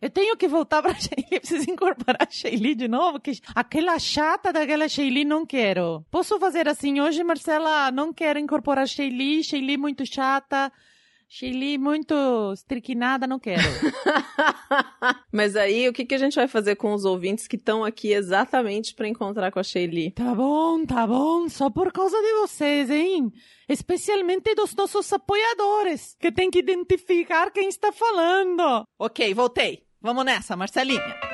Eu 0.00 0.10
tenho 0.10 0.36
que 0.36 0.46
voltar 0.46 0.82
pra 0.82 0.94
Sheili, 0.98 1.40
preciso 1.40 1.70
incorporar 1.70 2.16
a 2.20 2.30
Sheili 2.30 2.74
de 2.74 2.88
novo, 2.88 3.20
que 3.20 3.32
aquela 3.54 3.98
chata 3.98 4.52
daquela 4.52 4.88
Sheili 4.88 5.24
não 5.24 5.44
quero. 5.44 6.04
Posso 6.10 6.38
fazer 6.38 6.68
assim 6.68 7.00
hoje, 7.00 7.24
Marcela? 7.24 7.90
Não 7.90 8.12
quero 8.12 8.38
incorporar 8.38 8.84
a 8.84 8.86
Sheili, 8.86 9.42
Sheili 9.42 9.76
muito 9.76 10.06
chata. 10.06 10.72
Sheili 11.30 11.76
muito 11.76 12.14
estriquinada, 12.54 13.26
não 13.26 13.38
quero. 13.38 13.60
Mas 15.30 15.56
aí, 15.56 15.86
o 15.86 15.92
que, 15.92 16.06
que 16.06 16.14
a 16.14 16.18
gente 16.18 16.36
vai 16.36 16.48
fazer 16.48 16.76
com 16.76 16.94
os 16.94 17.04
ouvintes 17.04 17.46
que 17.46 17.56
estão 17.56 17.84
aqui 17.84 18.12
exatamente 18.12 18.94
para 18.94 19.06
encontrar 19.06 19.52
com 19.52 19.58
a 19.58 19.62
Sheili? 19.62 20.12
Tá 20.12 20.34
bom, 20.34 20.86
tá 20.86 21.06
bom, 21.06 21.46
só 21.50 21.68
por 21.68 21.92
causa 21.92 22.16
de 22.16 22.32
vocês, 22.36 22.88
hein? 22.88 23.30
Especialmente 23.68 24.54
dos 24.54 24.74
nossos 24.74 25.12
apoiadores, 25.12 26.16
que 26.18 26.32
tem 26.32 26.50
que 26.50 26.60
identificar 26.60 27.50
quem 27.50 27.68
está 27.68 27.92
falando. 27.92 28.86
Ok, 28.98 29.34
voltei. 29.34 29.87
Vamos 30.00 30.24
nessa, 30.24 30.56
Marcelinha. 30.56 31.27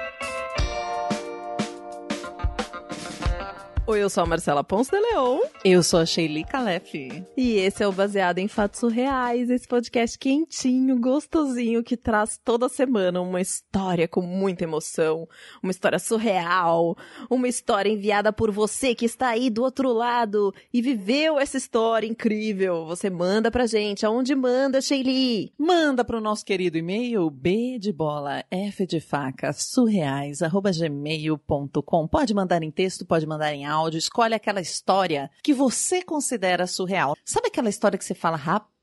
Oi, 3.87 4.03
eu 4.03 4.09
sou 4.09 4.23
a 4.23 4.27
Marcela 4.27 4.65
Ponce 4.65 4.91
de 4.91 4.99
Leon. 4.99 5.41
Eu 5.63 5.83
sou 5.83 6.01
a 6.01 6.07
Sheili 6.07 6.43
Calef. 6.43 6.95
E 7.37 7.57
esse 7.57 7.83
é 7.83 7.87
o 7.87 7.93
Baseado 7.93 8.39
em 8.39 8.49
Fatos 8.49 8.81
Surreais, 8.81 9.51
esse 9.51 9.69
podcast 9.69 10.19
quentinho, 10.19 10.99
gostosinho, 10.99 11.85
que 11.85 11.95
traz 11.95 12.41
toda 12.43 12.67
semana 12.71 13.21
uma 13.21 13.43
história 13.43 14.09
com 14.09 14.23
muita 14.23 14.65
emoção, 14.65 15.29
uma 15.63 15.71
história 15.71 15.99
surreal, 15.99 16.97
uma 17.29 17.47
história 17.47 17.91
enviada 17.91 18.33
por 18.33 18.51
você 18.51 18.95
que 18.95 19.05
está 19.05 19.29
aí 19.29 19.51
do 19.51 19.63
outro 19.63 19.93
lado 19.93 20.55
e 20.73 20.81
viveu 20.81 21.39
essa 21.39 21.59
história 21.59 22.07
incrível. 22.07 22.87
Você 22.87 23.11
manda 23.11 23.51
pra 23.51 23.67
gente. 23.67 24.07
Aonde 24.07 24.35
manda, 24.35 24.81
Sheili? 24.81 25.53
Manda 25.59 26.03
pro 26.03 26.23
nosso 26.23 26.43
querido 26.43 26.79
e-mail 26.79 27.29
b 27.29 27.79
de 27.79 27.93
bola, 27.93 28.43
f 28.51 28.87
de 28.87 28.99
faca, 28.99 29.53
surreais, 29.53 30.41
arroba 30.41 30.71
gmail.com. 30.73 32.09
Pode 32.09 32.33
mandar 32.33 32.63
em 32.63 32.71
texto, 32.71 33.05
pode 33.05 33.27
mandar 33.27 33.53
em 33.53 33.67
áudio 33.67 33.74
áudio, 33.75 33.99
escolhe 33.99 34.35
aquela 34.35 34.61
história 34.61 35.31
que 35.43 35.53
você 35.53 36.03
considera 36.03 36.67
surreal. 36.67 37.17
Sabe 37.25 37.49
aquela 37.49 37.69
história 37.69 37.99
que 37.99 38.05
você 38.05 38.15
fala, 38.15 38.37
rapaz, 38.37 38.74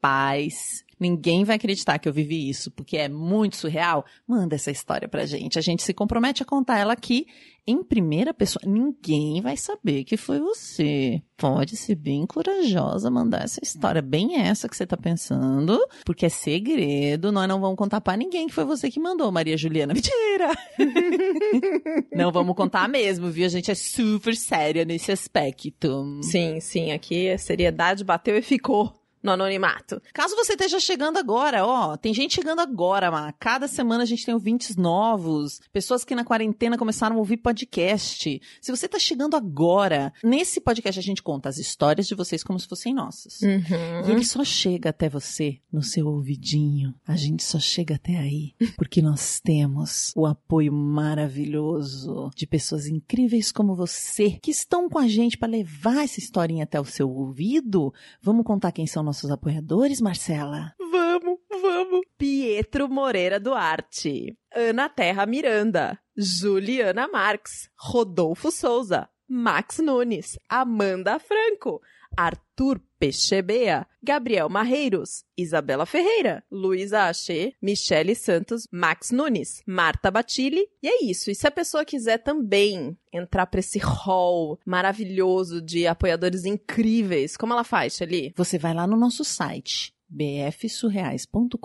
ninguém 1.02 1.44
vai 1.44 1.56
acreditar 1.56 1.98
que 1.98 2.08
eu 2.08 2.14
vivi 2.14 2.48
isso, 2.48 2.70
porque 2.72 2.96
é 2.96 3.10
muito 3.10 3.58
surreal? 3.58 4.06
Manda 4.28 4.56
essa 4.56 4.70
história 4.70 5.10
pra 5.10 5.26
gente. 5.26 5.58
A 5.58 5.62
gente 5.62 5.82
se 5.82 5.94
compromete 5.94 6.44
a 6.44 6.46
contar 6.46 6.78
ela 6.78 6.94
aqui 6.94 7.26
em 7.66 7.84
primeira 7.84 8.34
pessoa. 8.34 8.62
Ninguém 8.66 9.42
vai 9.42 9.58
saber 9.58 10.04
que 10.04 10.16
foi 10.16 10.40
você. 10.40 11.22
Pode 11.36 11.76
ser 11.76 11.96
bem 11.96 12.28
corajosa 12.28 13.10
mandar 13.10 13.44
essa 13.44 13.60
história, 13.64 14.00
bem 14.00 14.40
essa 14.40 14.70
que 14.70 14.78
você 14.78 14.86
tá 14.86 14.96
pensando, 14.96 15.80
porque 16.06 16.28
é 16.28 16.30
segredo, 16.30 17.32
nós 17.32 17.48
não 17.48 17.60
vamos 17.60 17.78
contar 17.78 18.00
para 18.00 18.16
ninguém 18.16 18.46
que 18.48 18.54
foi 18.54 18.64
você 18.64 18.92
que 18.92 19.00
mandou, 19.00 19.32
Maria 19.32 19.58
Juliana. 19.58 19.94
Mentira! 19.96 20.52
não 22.14 22.32
vamos 22.32 22.56
contar 22.56 22.88
mesmo, 22.88 23.32
viu? 23.32 23.48
A 23.48 23.50
gente 23.50 23.72
é 23.72 23.76
super 23.76 24.36
séria 24.36 24.86
nesse 24.86 25.12
aspecto. 25.12 26.20
Sim, 26.22 26.60
sim, 26.60 26.92
aqui 26.92 27.30
a 27.32 27.40
seriedade 27.40 28.04
bateu 28.04 28.38
e 28.38 28.42
ficou 28.44 29.01
no 29.22 29.32
anonimato. 29.32 30.02
Caso 30.14 30.36
você 30.36 30.54
esteja 30.54 30.80
chegando 30.80 31.18
agora, 31.18 31.66
ó, 31.66 31.96
tem 31.96 32.14
gente 32.14 32.36
chegando 32.36 32.60
agora, 32.60 33.12
Má. 33.12 33.32
Cada 33.34 33.68
semana 33.68 34.04
a 34.04 34.06
gente 34.06 34.26
tem 34.26 34.34
ouvintes 34.34 34.76
novos, 34.76 35.62
pessoas 35.72 36.04
que 36.04 36.16
na 36.16 36.24
quarentena 36.24 36.78
começaram 36.78 37.16
a 37.16 37.20
ouvir 37.20 37.38
podcast. 37.38 38.42
Se 38.62 38.72
você 38.72 38.86
está 38.86 38.98
chegando 38.98 39.36
agora, 39.36 40.14
nesse 40.24 40.60
podcast 40.60 41.00
a 41.00 41.04
gente 41.04 41.22
conta 41.22 41.50
as 41.50 41.58
histórias 41.58 42.08
de 42.08 42.16
vocês 42.16 42.44
como 42.44 42.60
se 42.60 42.68
fossem 42.68 42.94
nossas. 42.94 43.42
Uhum. 43.42 44.08
E 44.08 44.12
ele 44.12 44.26
só 44.26 44.44
chega 44.44 44.90
até 44.90 45.08
você 45.08 45.60
no 45.72 45.84
seu 45.84 46.08
ouvidinho. 46.08 46.94
A 47.08 47.16
gente 47.16 47.44
só 47.44 47.60
chega 47.60 47.96
até 47.96 48.18
aí 48.18 48.54
porque 48.78 49.02
nós 49.02 49.40
temos 49.40 50.12
o 50.16 50.26
apoio 50.26 50.74
maravilhoso 50.74 52.32
de 52.36 52.48
pessoas 52.48 52.88
incríveis 52.88 53.52
como 53.52 53.76
você 53.76 54.40
que 54.42 54.52
estão 54.52 54.90
com 54.90 55.00
a 55.00 55.08
gente 55.08 55.38
para 55.38 55.50
levar 55.50 56.04
essa 56.04 56.20
historinha 56.20 56.64
até 56.64 56.80
o 56.80 56.86
seu 56.86 57.10
ouvido. 57.10 57.94
Vamos 58.22 58.46
contar 58.46 58.72
quem 58.72 58.88
são 58.88 59.04
nossos 59.12 59.30
apoiadores, 59.30 60.00
Marcela? 60.00 60.74
Vamos, 60.80 61.40
vamos. 61.50 62.02
Pietro 62.18 62.88
Moreira 62.88 63.42
Duarte, 63.42 64.38
Ana 64.56 64.88
Terra 64.88 65.26
Miranda, 65.26 66.02
Juliana 66.16 67.10
Marques, 67.10 67.70
Rodolfo 67.78 68.50
Souza, 68.50 69.10
Max 69.28 69.80
Nunes, 69.80 70.40
Amanda 70.48 71.20
Franco, 71.20 71.82
Arthur 72.16 72.82
Pechebea, 73.02 73.88
Gabriel 74.04 74.48
Marreiros, 74.48 75.26
Isabela 75.36 75.88
Ferreira, 75.88 76.44
Luísa 76.52 77.06
Achê, 77.06 77.52
Michele 77.60 78.14
Santos, 78.14 78.68
Max 78.72 79.10
Nunes, 79.10 79.64
Marta 79.66 80.12
Batilli. 80.12 80.68
E 80.84 80.88
é 80.88 81.04
isso. 81.04 81.32
E 81.32 81.36
se 81.36 81.48
a 81.48 81.52
pessoa 81.52 81.84
quiser 81.84 82.20
também 82.20 82.96
entrar 83.12 83.48
para 83.48 83.60
esse 83.60 83.80
hall 83.80 84.60
maravilhoso 84.64 85.60
de 85.60 85.88
apoiadores 85.88 86.46
incríveis, 86.46 87.36
como 87.36 87.54
ela 87.54 87.64
faz, 87.64 88.00
ali? 88.04 88.32
Você 88.38 88.60
vai 88.60 88.76
lá 88.76 88.86
no 88.86 88.96
nosso 88.96 89.24
site 89.24 89.96
bfsurreais.com.br 90.12 91.58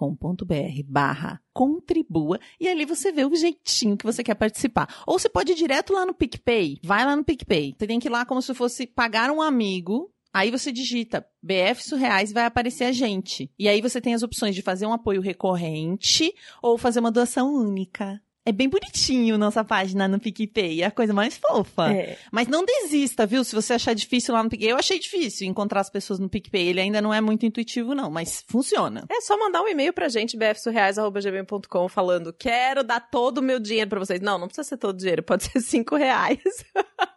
barra 0.87 1.43
contribua 1.53 2.39
e 2.61 2.69
ali 2.69 2.85
você 2.85 3.11
vê 3.11 3.25
o 3.25 3.35
jeitinho 3.35 3.97
que 3.97 4.07
você 4.07 4.23
quer 4.23 4.37
participar. 4.37 5.03
Ou 5.07 5.19
você 5.19 5.29
pode 5.29 5.53
ir 5.53 5.57
direto 5.57 5.93
lá 5.93 6.07
no 6.07 6.15
PicPay. 6.15 6.79
Vai 6.83 7.05
lá 7.05 7.15
no 7.17 7.25
PicPay. 7.25 7.75
Você 7.77 7.87
tem 7.87 7.99
que 7.99 8.09
ir 8.09 8.11
lá 8.11 8.25
como 8.25 8.41
se 8.41 8.55
fosse 8.55 8.87
pagar 8.87 9.31
um 9.31 9.43
amigo 9.43 10.11
Aí 10.37 10.51
você 10.51 10.71
digita 10.71 11.27
BF 11.43 11.83
Surreais 11.83 12.31
vai 12.31 12.45
aparecer 12.45 12.85
a 12.85 12.93
gente. 12.93 13.51
E 13.59 13.71
aí 13.71 13.81
você 13.81 14.03
tem 14.03 14.13
as 14.13 14.23
opções 14.23 14.55
de 14.55 14.61
fazer 14.61 14.85
um 14.85 14.93
apoio 14.93 15.23
recorrente 15.23 16.31
ou 16.63 16.77
fazer 16.77 17.01
uma 17.01 17.11
doação 17.11 17.55
única. 17.55 18.21
É 18.45 18.53
bem 18.53 18.69
bonitinho 18.69 19.39
nossa 19.39 19.65
página 19.65 20.07
no 20.07 20.21
PicPay, 20.21 20.83
é 20.83 20.85
a 20.85 20.91
coisa 20.91 21.15
mais 21.15 21.39
fofa. 21.39 21.91
É. 21.91 22.19
Mas 22.31 22.49
não 22.49 22.67
desista, 22.67 23.25
viu? 23.25 23.43
Se 23.43 23.55
você 23.55 23.73
achar 23.73 23.95
difícil 23.95 24.35
lá 24.35 24.43
no 24.43 24.51
PicPay. 24.51 24.73
Eu 24.73 24.77
achei 24.77 24.99
difícil 24.99 25.49
encontrar 25.49 25.81
as 25.81 25.89
pessoas 25.89 26.19
no 26.19 26.29
PicPay. 26.29 26.69
Ele 26.69 26.83
ainda 26.83 27.01
não 27.01 27.15
é 27.15 27.21
muito 27.23 27.47
intuitivo, 27.47 27.95
não, 27.95 28.11
mas 28.11 28.45
funciona. 28.47 29.07
É 29.09 29.23
só 29.23 29.39
mandar 29.39 29.63
um 29.63 29.69
e-mail 29.69 29.95
pra 29.95 30.11
gente, 30.11 30.37
bfsurreais.gmail.com, 30.37 31.89
falando: 31.89 32.31
quero 32.31 32.85
dar 32.85 33.01
todo 33.01 33.39
o 33.39 33.43
meu 33.43 33.59
dinheiro 33.59 33.89
pra 33.89 33.99
vocês. 33.99 34.21
Não, 34.21 34.39
não 34.39 34.49
precisa 34.49 34.69
ser 34.69 34.77
todo 34.77 34.95
o 34.95 34.99
dinheiro, 34.99 35.23
pode 35.23 35.45
ser 35.45 35.61
cinco 35.63 35.97
reais. 35.97 36.39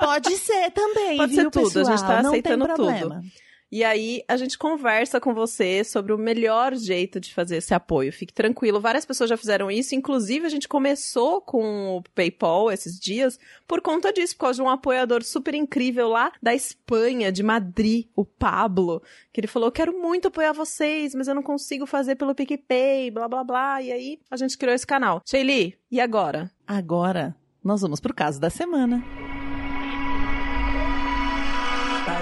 Pode 0.00 0.36
ser 0.36 0.70
também, 0.72 1.16
Pode 1.16 1.32
viu, 1.34 1.42
ser 1.44 1.50
tudo, 1.50 1.64
pessoal? 1.64 1.86
a 1.86 1.90
gente 1.96 2.06
tá 2.06 2.22
não 2.22 2.30
aceitando 2.30 2.68
tudo. 2.74 3.20
E 3.72 3.84
aí 3.84 4.24
a 4.26 4.36
gente 4.36 4.58
conversa 4.58 5.20
com 5.20 5.32
você 5.32 5.84
sobre 5.84 6.12
o 6.12 6.18
melhor 6.18 6.74
jeito 6.74 7.20
de 7.20 7.32
fazer 7.32 7.58
esse 7.58 7.72
apoio. 7.72 8.12
Fique 8.12 8.34
tranquilo, 8.34 8.80
várias 8.80 9.06
pessoas 9.06 9.30
já 9.30 9.36
fizeram 9.36 9.70
isso, 9.70 9.94
inclusive 9.94 10.44
a 10.44 10.48
gente 10.48 10.66
começou 10.66 11.40
com 11.40 11.98
o 11.98 12.02
PayPal 12.12 12.72
esses 12.72 12.98
dias 12.98 13.38
por 13.68 13.80
conta 13.80 14.12
disso, 14.12 14.34
por 14.34 14.40
causa 14.46 14.56
de 14.56 14.62
um 14.62 14.68
apoiador 14.68 15.22
super 15.22 15.54
incrível 15.54 16.08
lá 16.08 16.32
da 16.42 16.52
Espanha, 16.52 17.30
de 17.30 17.44
Madrid, 17.44 18.06
o 18.16 18.24
Pablo, 18.24 19.00
que 19.32 19.38
ele 19.38 19.46
falou: 19.46 19.70
"Quero 19.70 19.96
muito 19.96 20.26
apoiar 20.26 20.52
vocês, 20.52 21.14
mas 21.14 21.28
eu 21.28 21.34
não 21.36 21.42
consigo 21.42 21.86
fazer 21.86 22.16
pelo 22.16 22.34
PicPay, 22.34 23.12
blá 23.12 23.28
blá 23.28 23.44
blá". 23.44 23.80
E 23.80 23.92
aí 23.92 24.18
a 24.28 24.36
gente 24.36 24.58
criou 24.58 24.74
esse 24.74 24.86
canal. 24.86 25.22
Sheili, 25.24 25.78
e 25.88 26.00
agora? 26.00 26.50
Agora, 26.66 27.36
nós 27.62 27.82
vamos 27.82 28.00
pro 28.00 28.12
caso 28.12 28.40
da 28.40 28.50
semana. 28.50 29.00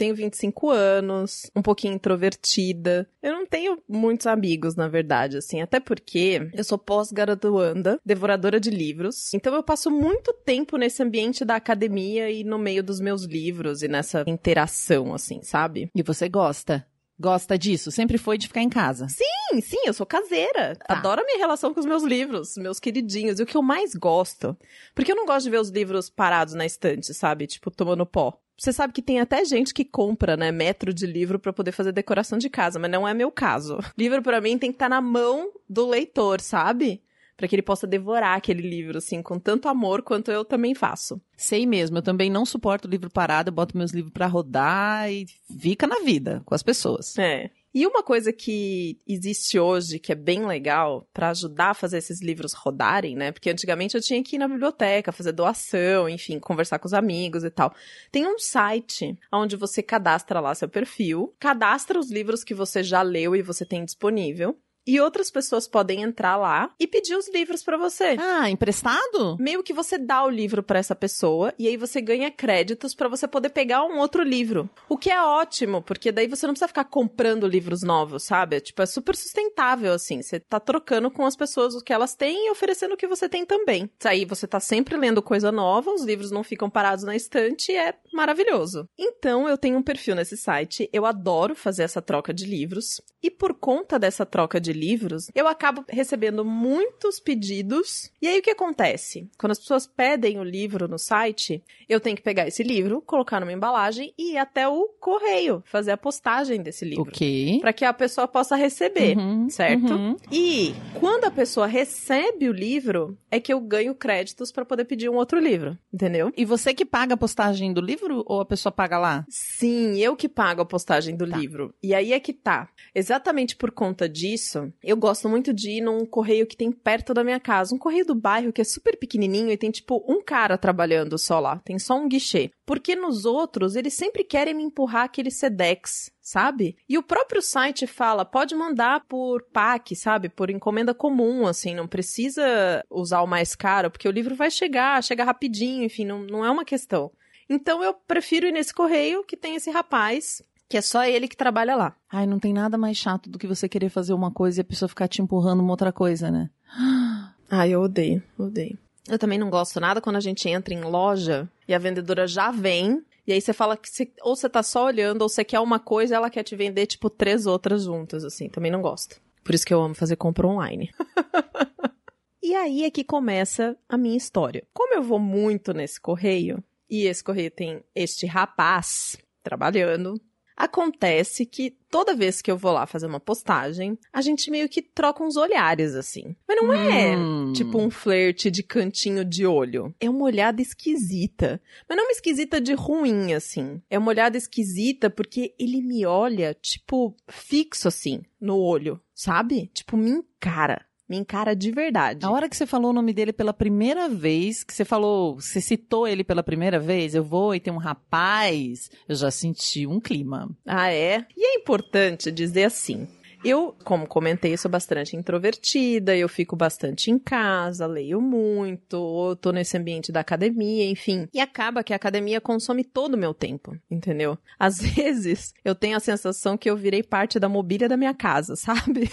Tenho 0.00 0.14
25 0.14 0.70
anos, 0.70 1.50
um 1.54 1.60
pouquinho 1.60 1.92
introvertida. 1.92 3.06
Eu 3.22 3.34
não 3.34 3.44
tenho 3.44 3.82
muitos 3.86 4.26
amigos, 4.26 4.74
na 4.74 4.88
verdade, 4.88 5.36
assim, 5.36 5.60
até 5.60 5.78
porque 5.78 6.48
eu 6.54 6.64
sou 6.64 6.78
pós-graduanda, 6.78 8.00
devoradora 8.02 8.58
de 8.58 8.70
livros. 8.70 9.34
Então 9.34 9.54
eu 9.54 9.62
passo 9.62 9.90
muito 9.90 10.32
tempo 10.32 10.78
nesse 10.78 11.02
ambiente 11.02 11.44
da 11.44 11.56
academia 11.56 12.30
e 12.30 12.42
no 12.42 12.58
meio 12.58 12.82
dos 12.82 12.98
meus 12.98 13.24
livros 13.24 13.82
e 13.82 13.88
nessa 13.88 14.24
interação, 14.26 15.12
assim, 15.12 15.42
sabe? 15.42 15.90
E 15.94 16.02
você 16.02 16.30
gosta? 16.30 16.86
Gosta 17.20 17.58
disso? 17.58 17.90
Sempre 17.90 18.16
foi 18.16 18.38
de 18.38 18.48
ficar 18.48 18.62
em 18.62 18.68
casa. 18.70 19.06
Sim, 19.08 19.60
sim, 19.60 19.76
eu 19.84 19.92
sou 19.92 20.06
caseira. 20.06 20.74
Tá. 20.76 20.94
Adoro 20.94 21.20
a 21.20 21.24
minha 21.24 21.36
relação 21.36 21.74
com 21.74 21.78
os 21.78 21.84
meus 21.84 22.02
livros, 22.02 22.56
meus 22.56 22.80
queridinhos. 22.80 23.38
E 23.38 23.42
o 23.42 23.46
que 23.46 23.58
eu 23.58 23.62
mais 23.62 23.94
gosto. 23.94 24.56
Porque 24.94 25.12
eu 25.12 25.16
não 25.16 25.26
gosto 25.26 25.44
de 25.44 25.50
ver 25.50 25.60
os 25.60 25.68
livros 25.68 26.08
parados 26.08 26.54
na 26.54 26.64
estante, 26.64 27.12
sabe? 27.12 27.46
Tipo, 27.46 27.70
tomando 27.70 28.06
pó. 28.06 28.40
Você 28.56 28.72
sabe 28.72 28.94
que 28.94 29.02
tem 29.02 29.20
até 29.20 29.44
gente 29.44 29.74
que 29.74 29.84
compra, 29.84 30.34
né, 30.34 30.50
metro 30.50 30.94
de 30.94 31.06
livro 31.06 31.38
pra 31.38 31.52
poder 31.52 31.72
fazer 31.72 31.92
decoração 31.92 32.38
de 32.38 32.48
casa, 32.48 32.78
mas 32.78 32.90
não 32.90 33.06
é 33.06 33.12
meu 33.12 33.30
caso. 33.30 33.78
Livro 33.96 34.22
pra 34.22 34.40
mim 34.40 34.58
tem 34.58 34.70
que 34.70 34.76
estar 34.76 34.88
na 34.88 35.00
mão 35.00 35.50
do 35.68 35.86
leitor, 35.86 36.42
sabe? 36.42 37.02
Pra 37.40 37.48
que 37.48 37.54
ele 37.54 37.62
possa 37.62 37.86
devorar 37.86 38.36
aquele 38.36 38.60
livro, 38.60 38.98
assim, 38.98 39.22
com 39.22 39.38
tanto 39.38 39.66
amor 39.66 40.02
quanto 40.02 40.30
eu 40.30 40.44
também 40.44 40.74
faço. 40.74 41.18
Sei 41.34 41.64
mesmo, 41.64 41.96
eu 41.96 42.02
também 42.02 42.28
não 42.28 42.44
suporto 42.44 42.86
livro 42.86 43.08
parado, 43.08 43.48
eu 43.48 43.54
boto 43.54 43.78
meus 43.78 43.92
livros 43.92 44.12
pra 44.12 44.26
rodar 44.26 45.10
e 45.10 45.24
fica 45.58 45.86
na 45.86 46.00
vida 46.00 46.42
com 46.44 46.54
as 46.54 46.62
pessoas. 46.62 47.16
É. 47.16 47.48
E 47.72 47.86
uma 47.86 48.02
coisa 48.02 48.30
que 48.30 48.98
existe 49.08 49.58
hoje 49.58 49.98
que 49.98 50.12
é 50.12 50.14
bem 50.14 50.44
legal 50.44 51.08
pra 51.14 51.30
ajudar 51.30 51.70
a 51.70 51.74
fazer 51.74 51.96
esses 51.96 52.20
livros 52.20 52.52
rodarem, 52.52 53.16
né? 53.16 53.32
Porque 53.32 53.48
antigamente 53.48 53.94
eu 53.96 54.02
tinha 54.02 54.22
que 54.22 54.36
ir 54.36 54.38
na 54.38 54.46
biblioteca, 54.46 55.10
fazer 55.10 55.32
doação, 55.32 56.10
enfim, 56.10 56.38
conversar 56.38 56.78
com 56.78 56.86
os 56.86 56.92
amigos 56.92 57.42
e 57.42 57.48
tal. 57.48 57.72
Tem 58.12 58.26
um 58.26 58.38
site 58.38 59.16
onde 59.32 59.56
você 59.56 59.82
cadastra 59.82 60.40
lá 60.40 60.54
seu 60.54 60.68
perfil, 60.68 61.34
cadastra 61.38 61.98
os 61.98 62.10
livros 62.10 62.44
que 62.44 62.52
você 62.52 62.82
já 62.82 63.00
leu 63.00 63.34
e 63.34 63.40
você 63.40 63.64
tem 63.64 63.82
disponível. 63.82 64.58
E 64.86 65.00
outras 65.00 65.30
pessoas 65.30 65.68
podem 65.68 66.02
entrar 66.02 66.36
lá 66.36 66.70
e 66.78 66.86
pedir 66.86 67.14
os 67.14 67.28
livros 67.28 67.62
pra 67.62 67.76
você. 67.76 68.16
Ah, 68.18 68.50
emprestado? 68.50 69.36
Meio 69.38 69.62
que 69.62 69.72
você 69.72 69.98
dá 69.98 70.24
o 70.24 70.30
livro 70.30 70.62
pra 70.62 70.78
essa 70.78 70.94
pessoa 70.94 71.52
e 71.58 71.68
aí 71.68 71.76
você 71.76 72.00
ganha 72.00 72.30
créditos 72.30 72.94
pra 72.94 73.08
você 73.08 73.28
poder 73.28 73.50
pegar 73.50 73.84
um 73.84 73.98
outro 73.98 74.22
livro. 74.22 74.68
O 74.88 74.96
que 74.96 75.10
é 75.10 75.22
ótimo, 75.22 75.82
porque 75.82 76.10
daí 76.10 76.26
você 76.26 76.46
não 76.46 76.54
precisa 76.54 76.68
ficar 76.68 76.84
comprando 76.84 77.46
livros 77.46 77.82
novos, 77.82 78.24
sabe? 78.24 78.60
Tipo, 78.60 78.82
é 78.82 78.86
super 78.86 79.14
sustentável 79.14 79.92
assim. 79.92 80.22
Você 80.22 80.40
tá 80.40 80.58
trocando 80.58 81.10
com 81.10 81.24
as 81.24 81.36
pessoas 81.36 81.74
o 81.74 81.82
que 81.82 81.92
elas 81.92 82.14
têm 82.14 82.46
e 82.46 82.50
oferecendo 82.50 82.94
o 82.94 82.96
que 82.96 83.06
você 83.06 83.28
tem 83.28 83.44
também. 83.44 83.90
Aí 84.04 84.24
você 84.24 84.46
tá 84.46 84.60
sempre 84.60 84.96
lendo 84.96 85.22
coisa 85.22 85.52
nova, 85.52 85.90
os 85.92 86.04
livros 86.04 86.30
não 86.30 86.42
ficam 86.42 86.70
parados 86.70 87.04
na 87.04 87.14
estante 87.14 87.72
e 87.72 87.76
é 87.76 87.94
maravilhoso. 88.12 88.88
Então, 88.98 89.48
eu 89.48 89.58
tenho 89.58 89.78
um 89.78 89.82
perfil 89.82 90.14
nesse 90.14 90.36
site, 90.36 90.88
eu 90.92 91.06
adoro 91.06 91.54
fazer 91.54 91.82
essa 91.82 92.02
troca 92.02 92.32
de 92.32 92.44
livros 92.44 93.00
e 93.22 93.30
por 93.30 93.54
conta 93.54 93.98
dessa 93.98 94.24
troca 94.26 94.60
de 94.60 94.69
livros, 94.72 95.28
eu 95.34 95.46
acabo 95.48 95.84
recebendo 95.88 96.44
muitos 96.44 97.18
pedidos. 97.20 98.10
E 98.20 98.28
aí 98.28 98.38
o 98.38 98.42
que 98.42 98.50
acontece? 98.50 99.28
Quando 99.38 99.52
as 99.52 99.58
pessoas 99.58 99.86
pedem 99.86 100.38
o 100.38 100.44
livro 100.44 100.86
no 100.88 100.98
site, 100.98 101.62
eu 101.88 102.00
tenho 102.00 102.16
que 102.16 102.22
pegar 102.22 102.46
esse 102.46 102.62
livro, 102.62 103.00
colocar 103.02 103.40
numa 103.40 103.52
embalagem 103.52 104.12
e 104.18 104.32
ir 104.32 104.38
até 104.38 104.68
o 104.68 104.88
correio 105.00 105.62
fazer 105.66 105.90
a 105.92 105.96
postagem 105.96 106.62
desse 106.62 106.84
livro. 106.84 107.02
Ok. 107.02 107.58
Para 107.60 107.72
que 107.72 107.84
a 107.84 107.92
pessoa 107.92 108.28
possa 108.28 108.56
receber, 108.56 109.16
Uhum, 109.16 109.48
certo? 109.50 109.92
uhum. 109.94 110.16
E 110.30 110.74
quando 110.98 111.24
a 111.24 111.30
pessoa 111.30 111.66
recebe 111.66 112.48
o 112.48 112.52
livro, 112.52 113.16
é 113.30 113.40
que 113.40 113.52
eu 113.52 113.60
ganho 113.60 113.94
créditos 113.94 114.52
para 114.52 114.64
poder 114.64 114.84
pedir 114.84 115.08
um 115.08 115.16
outro 115.16 115.38
livro, 115.38 115.76
entendeu? 115.92 116.32
E 116.36 116.44
você 116.44 116.72
que 116.74 116.84
paga 116.84 117.14
a 117.14 117.16
postagem 117.16 117.72
do 117.72 117.80
livro 117.80 118.22
ou 118.26 118.40
a 118.40 118.44
pessoa 118.46 118.72
paga 118.72 118.98
lá? 118.98 119.24
Sim, 119.28 119.98
eu 119.98 120.14
que 120.16 120.28
pago 120.28 120.62
a 120.62 120.66
postagem 120.66 121.16
do 121.16 121.24
livro. 121.24 121.74
E 121.82 121.94
aí 121.94 122.12
é 122.12 122.20
que 122.20 122.32
tá. 122.32 122.68
Exatamente 122.94 123.56
por 123.56 123.70
conta 123.70 124.08
disso, 124.08 124.59
eu 124.82 124.96
gosto 124.96 125.28
muito 125.28 125.52
de 125.52 125.70
ir 125.70 125.80
num 125.80 126.04
correio 126.04 126.46
que 126.46 126.56
tem 126.56 126.70
perto 126.72 127.14
da 127.14 127.24
minha 127.24 127.40
casa. 127.40 127.74
Um 127.74 127.78
correio 127.78 128.06
do 128.06 128.14
bairro 128.14 128.52
que 128.52 128.60
é 128.60 128.64
super 128.64 128.98
pequenininho 128.98 129.50
e 129.50 129.56
tem, 129.56 129.70
tipo, 129.70 130.04
um 130.08 130.22
cara 130.22 130.58
trabalhando 130.58 131.18
só 131.18 131.38
lá. 131.38 131.60
Tem 131.64 131.78
só 131.78 131.96
um 131.96 132.08
guichê. 132.08 132.50
Porque 132.66 132.94
nos 132.94 133.24
outros, 133.24 133.76
eles 133.76 133.94
sempre 133.94 134.24
querem 134.24 134.54
me 134.54 134.62
empurrar 134.62 135.04
aquele 135.04 135.30
Sedex. 135.30 136.10
Sabe? 136.22 136.76
E 136.88 136.96
o 136.96 137.02
próprio 137.02 137.42
site 137.42 137.86
fala, 137.86 138.24
pode 138.24 138.54
mandar 138.54 139.04
por 139.08 139.42
PAC, 139.52 139.96
sabe? 139.96 140.28
Por 140.28 140.48
encomenda 140.48 140.94
comum, 140.94 141.46
assim, 141.46 141.74
não 141.74 141.88
precisa 141.88 142.84
usar 142.88 143.22
o 143.22 143.26
mais 143.26 143.56
caro, 143.56 143.90
porque 143.90 144.06
o 144.06 144.12
livro 144.12 144.36
vai 144.36 144.50
chegar, 144.50 145.02
chega 145.02 145.24
rapidinho, 145.24 145.82
enfim, 145.82 146.04
não, 146.04 146.20
não 146.20 146.44
é 146.44 146.50
uma 146.50 146.64
questão. 146.64 147.10
Então 147.50 147.82
eu 147.82 147.92
prefiro 147.92 148.46
ir 148.46 148.52
nesse 148.52 148.72
correio 148.72 149.24
que 149.24 149.36
tem 149.36 149.56
esse 149.56 149.72
rapaz, 149.72 150.40
que 150.70 150.76
é 150.76 150.80
só 150.80 151.04
ele 151.04 151.26
que 151.26 151.36
trabalha 151.36 151.74
lá. 151.74 151.96
Ai, 152.08 152.26
não 152.26 152.38
tem 152.38 152.52
nada 152.52 152.78
mais 152.78 152.96
chato 152.96 153.28
do 153.28 153.40
que 153.40 153.46
você 153.48 153.68
querer 153.68 153.88
fazer 153.88 154.12
uma 154.12 154.30
coisa 154.30 154.60
e 154.60 154.62
a 154.62 154.64
pessoa 154.64 154.88
ficar 154.88 155.08
te 155.08 155.20
empurrando 155.20 155.58
uma 155.58 155.72
outra 155.72 155.92
coisa, 155.92 156.30
né? 156.30 156.48
Ah, 157.52 157.66
eu 157.66 157.80
odeio, 157.80 158.22
odeio. 158.38 158.78
Eu 159.08 159.18
também 159.18 159.36
não 159.36 159.50
gosto 159.50 159.80
nada 159.80 160.00
quando 160.00 160.14
a 160.14 160.20
gente 160.20 160.48
entra 160.48 160.72
em 160.72 160.82
loja 160.82 161.50
e 161.66 161.74
a 161.74 161.78
vendedora 161.80 162.24
já 162.24 162.52
vem. 162.52 163.04
E 163.26 163.32
aí 163.32 163.40
você 163.40 163.52
fala 163.52 163.76
que 163.76 163.90
você, 163.90 164.08
ou 164.22 164.36
você 164.36 164.48
tá 164.48 164.62
só 164.62 164.86
olhando, 164.86 165.22
ou 165.22 165.28
você 165.28 165.42
quer 165.42 165.58
uma 165.58 165.80
coisa 165.80 166.14
e 166.14 166.16
ela 166.16 166.30
quer 166.30 166.44
te 166.44 166.54
vender, 166.54 166.86
tipo, 166.86 167.10
três 167.10 167.46
outras 167.46 167.82
juntas, 167.82 168.22
assim. 168.22 168.48
Também 168.48 168.70
não 168.70 168.80
gosto. 168.80 169.20
Por 169.42 169.52
isso 169.52 169.66
que 169.66 169.74
eu 169.74 169.82
amo 169.82 169.96
fazer 169.96 170.14
compra 170.14 170.46
online. 170.46 170.92
e 172.40 172.54
aí 172.54 172.84
é 172.84 172.90
que 172.92 173.02
começa 173.02 173.76
a 173.88 173.98
minha 173.98 174.16
história. 174.16 174.62
Como 174.72 174.94
eu 174.94 175.02
vou 175.02 175.18
muito 175.18 175.74
nesse 175.74 176.00
correio, 176.00 176.62
e 176.88 177.06
esse 177.06 177.24
correio 177.24 177.50
tem 177.50 177.82
este 177.96 178.26
rapaz 178.26 179.18
trabalhando, 179.42 180.20
acontece 180.64 181.44
que 181.46 181.76
toda 181.90 182.14
vez 182.14 182.40
que 182.42 182.50
eu 182.50 182.56
vou 182.56 182.72
lá 182.72 182.86
fazer 182.86 183.06
uma 183.06 183.18
postagem, 183.18 183.98
a 184.12 184.20
gente 184.20 184.50
meio 184.50 184.68
que 184.68 184.82
troca 184.82 185.24
uns 185.24 185.36
olhares, 185.36 185.94
assim. 185.94 186.36
Mas 186.46 186.56
não 186.60 186.72
é 186.72 187.16
Hum. 187.16 187.52
tipo 187.52 187.78
um 187.78 187.90
flerte 187.90 188.50
de 188.50 188.62
cantinho 188.62 189.24
de 189.24 189.46
olho. 189.46 189.94
É 189.98 190.08
uma 190.08 190.24
olhada 190.24 190.60
esquisita. 190.62 191.60
Mas 191.88 191.96
não 191.96 192.04
uma 192.04 192.12
esquisita 192.12 192.60
de 192.60 192.74
ruim, 192.74 193.32
assim. 193.32 193.80
É 193.88 193.98
uma 193.98 194.08
olhada 194.10 194.36
esquisita 194.36 195.08
porque 195.10 195.54
ele 195.58 195.80
me 195.82 196.04
olha, 196.06 196.54
tipo, 196.54 197.16
fixo, 197.28 197.88
assim, 197.88 198.22
no 198.40 198.58
olho, 198.58 199.00
sabe? 199.14 199.70
Tipo, 199.74 199.96
me 199.96 200.10
encara. 200.10 200.84
Me 201.10 201.16
encara 201.16 201.56
de 201.56 201.72
verdade. 201.72 202.24
A 202.24 202.30
hora 202.30 202.48
que 202.48 202.56
você 202.56 202.64
falou 202.64 202.92
o 202.92 202.94
nome 202.94 203.12
dele 203.12 203.32
pela 203.32 203.52
primeira 203.52 204.08
vez, 204.08 204.62
que 204.62 204.72
você 204.72 204.84
falou, 204.84 205.40
você 205.40 205.60
citou 205.60 206.06
ele 206.06 206.22
pela 206.22 206.40
primeira 206.40 206.78
vez, 206.78 207.16
eu 207.16 207.24
vou 207.24 207.52
e 207.52 207.58
tem 207.58 207.72
um 207.72 207.78
rapaz, 207.78 208.88
eu 209.08 209.16
já 209.16 209.28
senti 209.28 209.88
um 209.88 209.98
clima. 209.98 210.48
Ah, 210.64 210.92
é? 210.92 211.26
E 211.36 211.44
é 211.44 211.54
importante 211.56 212.30
dizer 212.30 212.62
assim. 212.62 213.08
Eu, 213.42 213.74
como 213.84 214.06
comentei, 214.06 214.56
sou 214.56 214.70
bastante 214.70 215.16
introvertida, 215.16 216.14
eu 216.16 216.28
fico 216.28 216.54
bastante 216.54 217.10
em 217.10 217.18
casa, 217.18 217.86
leio 217.86 218.20
muito, 218.20 219.36
tô 219.40 219.50
nesse 219.50 219.76
ambiente 219.78 220.12
da 220.12 220.20
academia, 220.20 220.84
enfim. 220.84 221.26
E 221.32 221.40
acaba 221.40 221.82
que 221.82 221.92
a 221.92 221.96
academia 221.96 222.40
consome 222.40 222.84
todo 222.84 223.14
o 223.14 223.18
meu 223.18 223.32
tempo, 223.32 223.76
entendeu? 223.90 224.38
Às 224.58 224.80
vezes, 224.84 225.54
eu 225.64 225.74
tenho 225.74 225.96
a 225.96 226.00
sensação 226.00 226.56
que 226.56 226.68
eu 226.68 226.76
virei 226.76 227.02
parte 227.02 227.38
da 227.38 227.48
mobília 227.48 227.88
da 227.88 227.96
minha 227.96 228.12
casa, 228.12 228.56
sabe? 228.56 229.08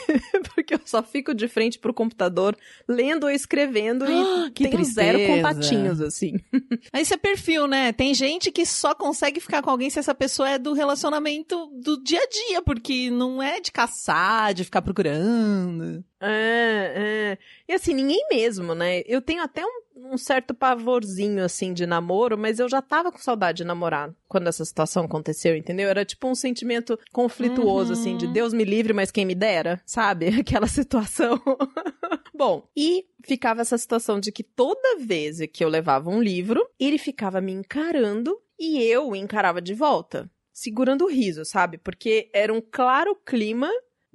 Porque 0.54 0.74
eu 0.74 0.82
só 0.86 1.02
fico 1.02 1.34
de 1.34 1.48
frente 1.48 1.80
pro 1.80 1.94
computador, 1.94 2.58
lendo 2.88 3.24
ou 3.24 3.30
escrevendo 3.30 4.06
e 4.06 4.52
que 4.52 4.68
tenho 4.68 4.84
zero 4.84 5.18
tristeza. 5.18 5.42
contatinhos, 5.42 6.02
assim. 6.02 6.40
Isso 6.94 7.14
é 7.14 7.18
perfil, 7.18 7.68
né? 7.68 7.94
Tem 7.94 8.14
gente 8.14 8.52
que 8.52 8.66
só 8.66 8.94
consegue 8.94 9.40
ficar 9.40 9.62
com 9.62 9.70
alguém 9.70 9.90
se 9.90 10.00
essa 10.00 10.14
pessoa 10.14 10.50
é 10.50 10.58
do 10.58 10.74
relacionamento 10.74 11.68
do 11.82 12.02
dia 12.04 12.20
a 12.20 12.28
dia, 12.28 12.62
porque 12.62 13.10
não 13.10 13.42
é 13.42 13.62
de 13.62 13.72
caçar, 13.72 14.17
de 14.54 14.64
ficar 14.64 14.82
procurando. 14.82 16.04
É, 16.20 16.94
é. 16.96 17.38
E 17.68 17.74
assim, 17.74 17.94
ninguém 17.94 18.26
mesmo, 18.30 18.74
né? 18.74 19.02
Eu 19.06 19.22
tenho 19.22 19.42
até 19.44 19.64
um, 19.66 20.14
um 20.14 20.18
certo 20.18 20.54
pavorzinho, 20.54 21.44
assim, 21.44 21.74
de 21.74 21.86
namoro, 21.86 22.38
mas 22.38 22.60
eu 22.60 22.68
já 22.70 22.82
tava 22.82 23.12
com 23.12 23.18
saudade 23.20 23.58
de 23.58 23.64
namorar 23.64 24.14
quando 24.28 24.48
essa 24.48 24.64
situação 24.66 25.06
aconteceu, 25.06 25.56
entendeu? 25.56 25.90
Era 25.90 26.04
tipo 26.06 26.28
um 26.28 26.36
sentimento 26.36 26.98
conflituoso, 27.12 27.94
Uhum. 27.94 28.00
assim, 28.00 28.18
de 28.18 28.28
Deus 28.28 28.54
me 28.54 28.64
livre, 28.64 28.94
mas 28.94 29.12
quem 29.12 29.26
me 29.26 29.36
dera, 29.36 29.82
sabe? 29.86 30.28
Aquela 30.40 30.68
situação. 30.68 31.40
Bom, 32.34 32.68
e 32.76 33.06
ficava 33.26 33.62
essa 33.62 33.78
situação 33.78 34.20
de 34.20 34.32
que 34.32 34.44
toda 34.44 34.98
vez 35.00 35.40
que 35.52 35.64
eu 35.64 35.70
levava 35.70 36.10
um 36.10 36.22
livro, 36.22 36.68
ele 36.80 36.98
ficava 36.98 37.42
me 37.42 37.52
encarando 37.52 38.40
e 38.60 38.80
eu 38.82 39.10
o 39.10 39.16
encarava 39.16 39.62
de 39.62 39.74
volta. 39.74 40.30
Segurando 40.52 41.06
o 41.06 41.08
riso, 41.08 41.46
sabe? 41.46 41.78
Porque 41.78 42.32
era 42.34 42.52
um 42.52 42.60
claro 42.62 43.16
clima 43.24 43.70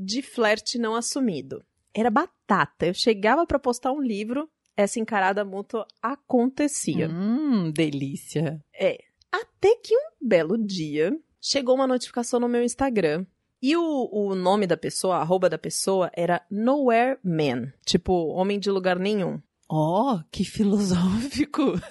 de 0.05 0.23
flerte 0.23 0.79
não 0.79 0.95
assumido. 0.95 1.65
Era 1.95 2.11
batata. 2.11 2.87
Eu 2.87 2.95
chegava 2.95 3.47
pra 3.47 3.59
postar 3.59 3.93
um 3.93 4.01
livro, 4.01 4.49
essa 4.77 4.99
encarada 4.99 5.45
mútua 5.45 5.87
acontecia. 6.01 7.09
Hum, 7.09 7.71
delícia. 7.71 8.63
Até 9.31 9.77
que 9.77 9.97
um 9.97 10.29
belo 10.29 10.59
dia 10.59 11.17
chegou 11.41 11.75
uma 11.75 11.87
notificação 11.87 12.39
no 12.39 12.49
meu 12.49 12.63
Instagram. 12.63 13.27
E 13.61 13.77
o, 13.77 14.09
o 14.11 14.35
nome 14.35 14.67
da 14.67 14.77
pessoa, 14.77 15.17
a 15.17 15.21
arroba 15.21 15.49
da 15.49 15.57
pessoa, 15.57 16.11
era 16.15 16.45
Nowhere 16.51 17.19
Man. 17.23 17.73
Tipo, 17.87 18.13
homem 18.29 18.59
de 18.59 18.71
lugar 18.71 18.99
nenhum. 18.99 19.41
Ó, 19.69 20.21
que 20.31 20.45
filosófico. 20.45 21.63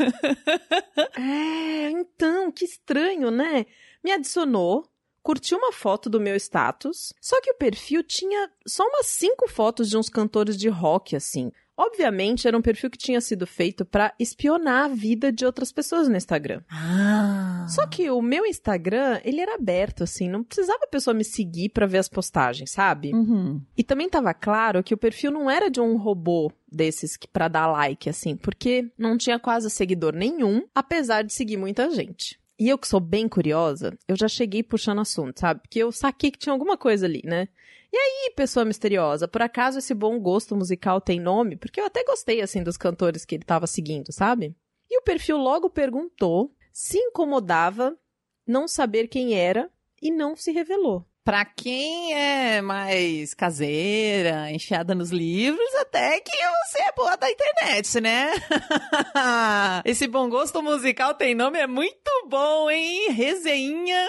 É, 1.18 1.90
então, 1.90 2.52
que 2.52 2.66
estranho, 2.66 3.32
né? 3.32 3.66
Me 4.04 4.12
adicionou, 4.12 4.86
curtiu 5.24 5.58
uma 5.58 5.72
foto 5.72 6.10
do 6.10 6.20
meu 6.20 6.36
status, 6.36 7.14
só 7.22 7.40
que 7.42 7.52
o 7.52 7.58
perfil 7.58 8.04
tinha 8.04 8.50
só 8.68 8.84
umas 8.84 9.08
cinco 9.08 9.48
fotos 9.50 9.90
de 9.90 9.98
uns 9.98 10.10
cantores 10.10 10.58
de 10.58 10.70
rock, 10.70 11.16
assim. 11.16 11.52
Obviamente, 11.78 12.48
era 12.48 12.56
um 12.56 12.62
perfil 12.62 12.92
que 12.92 12.98
tinha 12.98 13.20
sido 13.20 13.48
feito 13.48 13.84
pra 13.84 14.14
espionar 14.20 14.86
a 14.86 14.94
vida 14.94 15.32
de 15.32 15.46
outras 15.46 15.72
pessoas 15.72 16.08
no 16.08 16.16
Instagram. 16.16 16.62
Ah. 16.70 17.66
Só 17.68 17.88
que 17.88 18.12
o 18.12 18.22
meu 18.22 18.46
Instagram, 18.46 19.20
ele 19.24 19.42
era 19.42 19.56
aberto, 19.56 20.04
assim, 20.04 20.30
não 20.30 20.44
precisava 20.44 20.84
a 20.84 20.88
pessoa 20.88 21.14
me 21.14 21.24
seguir 21.24 21.70
pra 21.70 21.88
ver 21.88 21.98
as 21.98 22.10
postagens, 22.10 22.70
sabe? 22.70 23.14
Uhum. 23.14 23.62
E 23.76 23.84
também 23.84 24.10
tava 24.10 24.34
claro 24.34 24.84
que 24.84 24.94
o 24.94 24.98
perfil 24.98 25.32
não 25.32 25.50
era 25.50 25.72
de 25.72 25.82
um 25.82 25.98
robô 25.98 26.52
desses 26.72 27.18
que 27.18 27.28
para 27.28 27.48
dar 27.48 27.68
like 27.68 28.10
assim, 28.10 28.36
porque 28.36 28.92
não 28.98 29.18
tinha 29.18 29.40
quase 29.40 29.70
seguidor 29.70 30.14
nenhum, 30.14 30.64
apesar 30.76 31.24
de 31.24 31.34
seguir 31.34 31.58
muita 31.58 31.90
gente. 31.90 32.40
E 32.62 32.70
eu 32.70 32.78
que 32.78 32.88
sou 32.88 33.00
bem 33.00 33.28
curiosa, 33.28 33.98
eu 34.08 34.16
já 34.16 34.28
cheguei 34.28 34.62
puxando 34.62 35.02
assunto, 35.02 35.40
sabe? 35.40 35.62
Porque 35.62 35.80
eu 35.80 35.92
saquei 35.92 36.30
que 36.30 36.38
tinha 36.38 36.54
alguma 36.54 36.78
coisa 36.78 37.08
ali, 37.08 37.24
né? 37.26 37.48
E 37.92 37.98
aí, 37.98 38.34
pessoa 38.36 38.64
misteriosa, 38.64 39.28
por 39.28 39.42
acaso 39.42 39.80
esse 39.80 39.96
bom 39.96 40.20
gosto 40.20 40.56
musical 40.56 41.02
tem 41.02 41.20
nome? 41.20 41.56
Porque 41.56 41.82
eu 41.82 41.86
até 41.88 42.04
gostei, 42.04 42.40
assim, 42.40 42.62
dos 42.62 42.78
cantores 42.78 43.26
que 43.26 43.34
ele 43.34 43.44
tava 43.44 43.66
seguindo, 43.66 44.14
sabe? 44.14 44.56
E 44.88 45.00
o 45.00 45.02
perfil 45.02 45.38
logo 45.38 45.72
perguntou 45.72 46.56
se 46.72 47.00
incomodava 47.00 47.98
não 48.46 48.68
saber 48.68 49.08
quem 49.08 49.34
era 49.34 49.68
e 50.00 50.12
não 50.12 50.36
se 50.36 50.52
revelou. 50.52 51.04
Pra 51.24 51.46
quem 51.46 52.16
é 52.16 52.62
mais 52.62 53.36
caseira, 53.36 54.50
enfiada 54.50 54.96
nos 54.96 55.12
livros, 55.12 55.76
até 55.76 56.20
que 56.20 56.32
você 56.32 56.82
é 56.82 56.92
boa 56.94 57.16
da 57.16 57.30
internet, 57.30 58.02
né? 58.02 58.32
Esse 59.86 60.08
bom 60.08 60.28
gosto 60.30 60.64
musical 60.64 61.14
tem 61.14 61.36
nome, 61.36 61.60
é 61.60 61.68
muito 61.68 62.10
bom, 62.28 62.72
hein? 62.72 63.12
Resenha. 63.12 64.08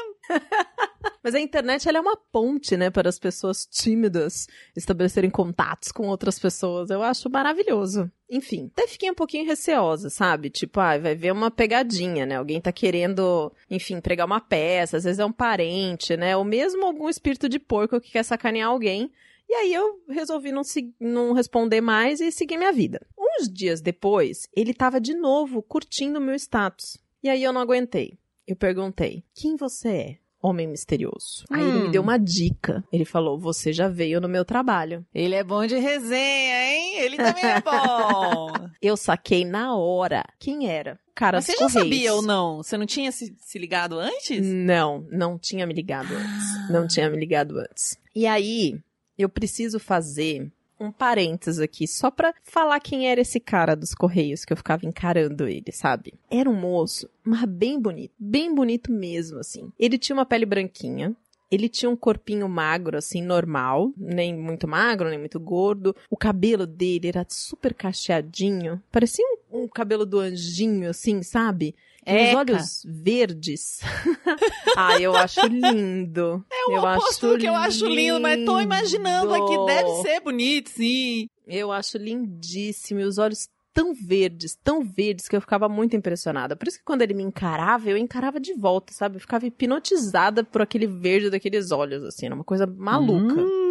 Mas 1.22 1.34
a 1.34 1.40
internet 1.40 1.88
ela 1.88 1.98
é 1.98 2.00
uma 2.00 2.16
ponte, 2.16 2.76
né, 2.76 2.90
para 2.90 3.08
as 3.08 3.18
pessoas 3.18 3.64
tímidas 3.64 4.48
estabelecerem 4.74 5.30
contatos 5.30 5.92
com 5.92 6.08
outras 6.08 6.38
pessoas. 6.38 6.90
Eu 6.90 7.02
acho 7.02 7.30
maravilhoso. 7.30 8.10
Enfim, 8.28 8.70
até 8.72 8.88
fiquei 8.88 9.10
um 9.10 9.14
pouquinho 9.14 9.46
receosa, 9.46 10.10
sabe? 10.10 10.50
Tipo, 10.50 10.80
ah, 10.80 10.98
vai 10.98 11.14
ver 11.14 11.32
uma 11.32 11.50
pegadinha, 11.50 12.26
né? 12.26 12.36
Alguém 12.36 12.60
tá 12.60 12.72
querendo, 12.72 13.52
enfim, 13.70 14.00
pregar 14.00 14.26
uma 14.26 14.40
peça, 14.40 14.96
às 14.96 15.04
vezes 15.04 15.20
é 15.20 15.24
um 15.24 15.32
parente, 15.32 16.16
né? 16.16 16.36
Ou 16.36 16.44
mesmo 16.44 16.84
algum 16.84 17.08
espírito 17.08 17.48
de 17.48 17.58
porco 17.58 18.00
que 18.00 18.10
quer 18.10 18.24
sacanear 18.24 18.68
alguém. 18.68 19.10
E 19.48 19.54
aí 19.54 19.74
eu 19.74 20.00
resolvi 20.08 20.50
não, 20.50 20.62
não 20.98 21.32
responder 21.34 21.80
mais 21.80 22.20
e 22.20 22.32
seguir 22.32 22.56
minha 22.56 22.72
vida. 22.72 23.06
Uns 23.18 23.48
dias 23.48 23.80
depois, 23.80 24.48
ele 24.56 24.72
tava 24.72 25.00
de 25.00 25.14
novo 25.14 25.62
curtindo 25.62 26.18
o 26.18 26.22
meu 26.22 26.34
status. 26.34 26.96
E 27.22 27.28
aí 27.28 27.42
eu 27.42 27.52
não 27.52 27.60
aguentei. 27.60 28.18
Eu 28.52 28.56
perguntei: 28.56 29.24
Quem 29.34 29.56
você 29.56 29.88
é? 29.88 30.16
Homem 30.42 30.66
misterioso. 30.68 31.44
Aí 31.50 31.62
ele 31.62 31.84
me 31.84 31.90
deu 31.90 32.02
uma 32.02 32.18
dica. 32.18 32.84
Ele 32.92 33.04
falou: 33.06 33.38
Você 33.38 33.72
já 33.72 33.88
veio 33.88 34.20
no 34.20 34.28
meu 34.28 34.44
trabalho. 34.44 35.06
Ele 35.14 35.34
é 35.34 35.42
bom 35.42 35.64
de 35.64 35.78
resenha, 35.78 36.72
hein? 36.74 36.98
Ele 36.98 37.16
também 37.16 37.44
é 37.44 37.60
bom. 37.62 38.52
Eu 38.82 38.94
saquei 38.94 39.42
na 39.44 39.74
hora 39.74 40.22
quem 40.38 40.68
era. 40.68 40.98
Cara, 41.14 41.38
Mas 41.38 41.46
você 41.46 41.56
já 41.56 41.68
sabia 41.70 42.12
ou 42.14 42.20
não? 42.20 42.58
Você 42.58 42.76
não 42.76 42.84
tinha 42.84 43.10
se, 43.10 43.34
se 43.38 43.58
ligado 43.58 43.98
antes? 43.98 44.46
Não, 44.46 45.06
não 45.10 45.38
tinha 45.38 45.66
me 45.66 45.72
ligado 45.72 46.12
antes. 46.14 46.70
Não 46.70 46.86
tinha 46.86 47.08
me 47.08 47.16
ligado 47.16 47.58
antes. 47.58 47.98
E 48.14 48.26
aí, 48.26 48.78
eu 49.16 49.30
preciso 49.30 49.78
fazer 49.78 50.52
um 50.82 50.92
parênteses 50.92 51.60
aqui, 51.60 51.86
só 51.86 52.10
pra 52.10 52.34
falar 52.42 52.80
quem 52.80 53.08
era 53.08 53.20
esse 53.20 53.38
cara 53.38 53.74
dos 53.74 53.94
Correios, 53.94 54.44
que 54.44 54.52
eu 54.52 54.56
ficava 54.56 54.86
encarando 54.86 55.46
ele, 55.46 55.72
sabe? 55.72 56.14
Era 56.30 56.50
um 56.50 56.54
moço, 56.54 57.08
mas 57.24 57.44
bem 57.44 57.80
bonito, 57.80 58.12
bem 58.18 58.54
bonito 58.54 58.90
mesmo, 58.90 59.38
assim. 59.38 59.70
Ele 59.78 59.98
tinha 59.98 60.16
uma 60.16 60.26
pele 60.26 60.44
branquinha, 60.44 61.14
ele 61.52 61.68
tinha 61.68 61.90
um 61.90 61.96
corpinho 61.96 62.48
magro, 62.48 62.96
assim, 62.96 63.20
normal, 63.20 63.92
nem 63.94 64.34
muito 64.34 64.66
magro, 64.66 65.10
nem 65.10 65.18
muito 65.18 65.38
gordo. 65.38 65.94
O 66.08 66.16
cabelo 66.16 66.66
dele 66.66 67.08
era 67.08 67.26
super 67.28 67.74
cacheadinho, 67.74 68.82
parecia 68.90 69.22
um, 69.24 69.36
um 69.62 69.68
cabelo 69.68 70.04
do 70.04 70.18
anjinho, 70.18 70.90
assim, 70.90 71.22
sabe? 71.22 71.74
E 72.04 72.30
os 72.30 72.34
olhos 72.34 72.82
verdes. 72.84 73.80
ah, 74.76 75.00
eu 75.00 75.14
acho 75.14 75.46
lindo. 75.46 76.44
É 76.50 76.66
o 76.68 76.72
eu 76.72 76.82
oposto 76.82 77.28
do 77.28 77.38
que 77.38 77.46
eu 77.46 77.54
acho 77.54 77.86
lindo, 77.86 78.20
mas 78.20 78.44
tô 78.44 78.60
imaginando 78.60 79.32
aqui, 79.32 79.66
deve 79.66 79.88
ser 80.02 80.20
bonito, 80.20 80.70
sim. 80.70 81.28
Eu 81.46 81.70
acho 81.70 81.98
lindíssimo. 81.98 83.00
E 83.00 83.04
os 83.04 83.18
olhos 83.18 83.48
tão 83.72 83.94
verdes, 83.94 84.58
tão 84.62 84.82
verdes, 84.82 85.28
que 85.28 85.36
eu 85.36 85.40
ficava 85.40 85.68
muito 85.68 85.96
impressionada. 85.96 86.56
Por 86.56 86.68
isso 86.68 86.78
que 86.78 86.84
quando 86.84 87.02
ele 87.02 87.14
me 87.14 87.22
encarava, 87.22 87.88
eu 87.88 87.96
encarava 87.96 88.38
de 88.38 88.52
volta, 88.52 88.92
sabe? 88.92 89.16
Eu 89.16 89.20
ficava 89.20 89.46
hipnotizada 89.46 90.44
por 90.44 90.60
aquele 90.60 90.86
verde 90.86 91.30
daqueles 91.30 91.70
olhos, 91.70 92.04
assim. 92.04 92.26
Era 92.26 92.34
uma 92.34 92.44
coisa 92.44 92.66
maluca. 92.66 93.40
Hum. 93.40 93.61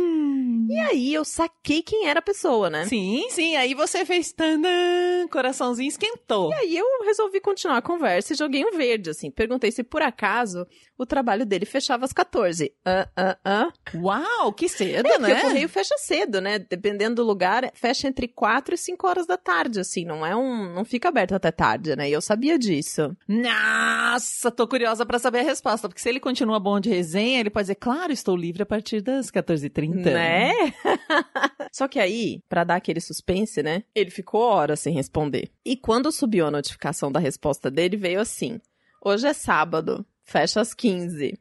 E 0.71 0.79
aí 0.79 1.13
eu 1.13 1.25
saquei 1.25 1.81
quem 1.81 2.07
era 2.07 2.19
a 2.19 2.21
pessoa, 2.23 2.69
né? 2.69 2.85
Sim, 2.85 3.25
sim. 3.29 3.55
Aí 3.55 3.73
você 3.73 4.05
fez 4.05 4.31
tandan, 4.31 5.27
coraçãozinho 5.29 5.87
esquentou. 5.87 6.51
E 6.51 6.53
aí 6.55 6.77
eu 6.77 6.85
resolvi 7.05 7.39
continuar 7.41 7.77
a 7.77 7.81
conversa 7.81 8.33
e 8.33 8.35
joguei 8.37 8.63
um 8.65 8.71
verde, 8.77 9.09
assim. 9.09 9.29
Perguntei 9.29 9.71
se 9.71 9.83
por 9.83 10.01
acaso 10.01 10.65
o 10.97 11.05
trabalho 11.05 11.45
dele 11.45 11.65
fechava 11.65 12.05
às 12.05 12.13
14. 12.13 12.71
Ah, 12.85 13.07
ah, 13.17 13.37
ah. 13.43 13.71
Uau, 13.95 14.53
que 14.53 14.69
cedo, 14.69 15.07
É, 15.07 15.17
né? 15.19 15.27
porque 15.29 15.33
o 15.33 15.49
correio 15.49 15.69
fecha 15.69 15.95
cedo, 15.97 16.39
né? 16.39 16.59
Dependendo 16.59 17.15
do 17.15 17.23
lugar, 17.23 17.71
fecha 17.73 18.07
entre 18.07 18.27
4 18.27 18.75
e 18.75 18.77
5 18.77 19.07
horas 19.07 19.25
da 19.27 19.37
tarde, 19.37 19.79
assim. 19.79 20.05
Não 20.05 20.25
é 20.25 20.35
um. 20.35 20.73
Não 20.73 20.85
fica 20.85 21.09
aberto 21.09 21.33
até 21.33 21.51
tarde, 21.51 21.95
né? 21.95 22.09
E 22.09 22.13
eu 22.13 22.21
sabia 22.21 22.57
disso. 22.57 23.15
Nossa, 23.27 24.51
tô 24.51 24.67
curiosa 24.67 25.05
pra 25.05 25.19
saber 25.19 25.39
a 25.39 25.43
resposta. 25.43 25.87
Porque 25.87 26.01
se 26.01 26.07
ele 26.09 26.19
continua 26.19 26.59
bom 26.59 26.79
de 26.79 26.89
resenha, 26.89 27.39
ele 27.39 27.49
pode 27.49 27.63
dizer, 27.65 27.75
claro, 27.75 28.11
estou 28.11 28.35
livre 28.35 28.63
a 28.63 28.65
partir 28.65 29.01
das 29.01 29.31
14h30. 29.31 29.95
Né? 30.11 30.51
Só 31.71 31.87
que 31.87 31.99
aí, 31.99 32.41
pra 32.49 32.63
dar 32.63 32.75
aquele 32.75 32.99
suspense, 32.99 33.61
né? 33.63 33.83
Ele 33.95 34.11
ficou 34.11 34.41
horas 34.41 34.79
sem 34.79 34.93
responder. 34.93 35.51
E 35.65 35.75
quando 35.75 36.11
subiu 36.11 36.45
a 36.45 36.51
notificação 36.51 37.11
da 37.11 37.19
resposta 37.19 37.69
dele, 37.71 37.97
veio 37.97 38.19
assim: 38.19 38.59
Hoje 39.03 39.27
é 39.27 39.33
sábado, 39.33 40.05
fecha 40.23 40.61
às 40.61 40.73
15. 40.73 41.37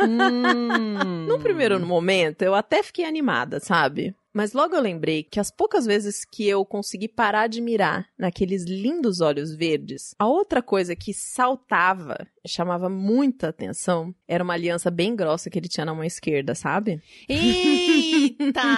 Hum. 0.00 1.26
No 1.26 1.38
primeiro 1.38 1.78
momento, 1.86 2.42
eu 2.42 2.54
até 2.54 2.82
fiquei 2.82 3.04
animada, 3.04 3.60
sabe? 3.60 4.14
Mas 4.32 4.52
logo 4.52 4.74
eu 4.74 4.80
lembrei 4.80 5.22
que 5.22 5.38
as 5.38 5.50
poucas 5.50 5.84
vezes 5.84 6.24
que 6.24 6.48
eu 6.48 6.64
consegui 6.64 7.06
parar 7.06 7.48
de 7.48 7.60
mirar 7.60 8.06
naqueles 8.18 8.64
lindos 8.64 9.20
olhos 9.20 9.54
verdes, 9.54 10.14
a 10.18 10.26
outra 10.26 10.62
coisa 10.62 10.96
que 10.96 11.12
saltava 11.12 12.26
chamava 12.46 12.88
muita 12.88 13.48
atenção 13.48 14.14
era 14.26 14.42
uma 14.42 14.54
aliança 14.54 14.90
bem 14.90 15.14
grossa 15.14 15.50
que 15.50 15.58
ele 15.58 15.68
tinha 15.68 15.84
na 15.84 15.94
mão 15.94 16.04
esquerda, 16.04 16.54
sabe? 16.54 17.02
Eita! 17.28 18.62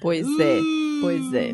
Pois 0.00 0.26
é, 0.38 0.60
pois 1.00 1.32
é. 1.32 1.50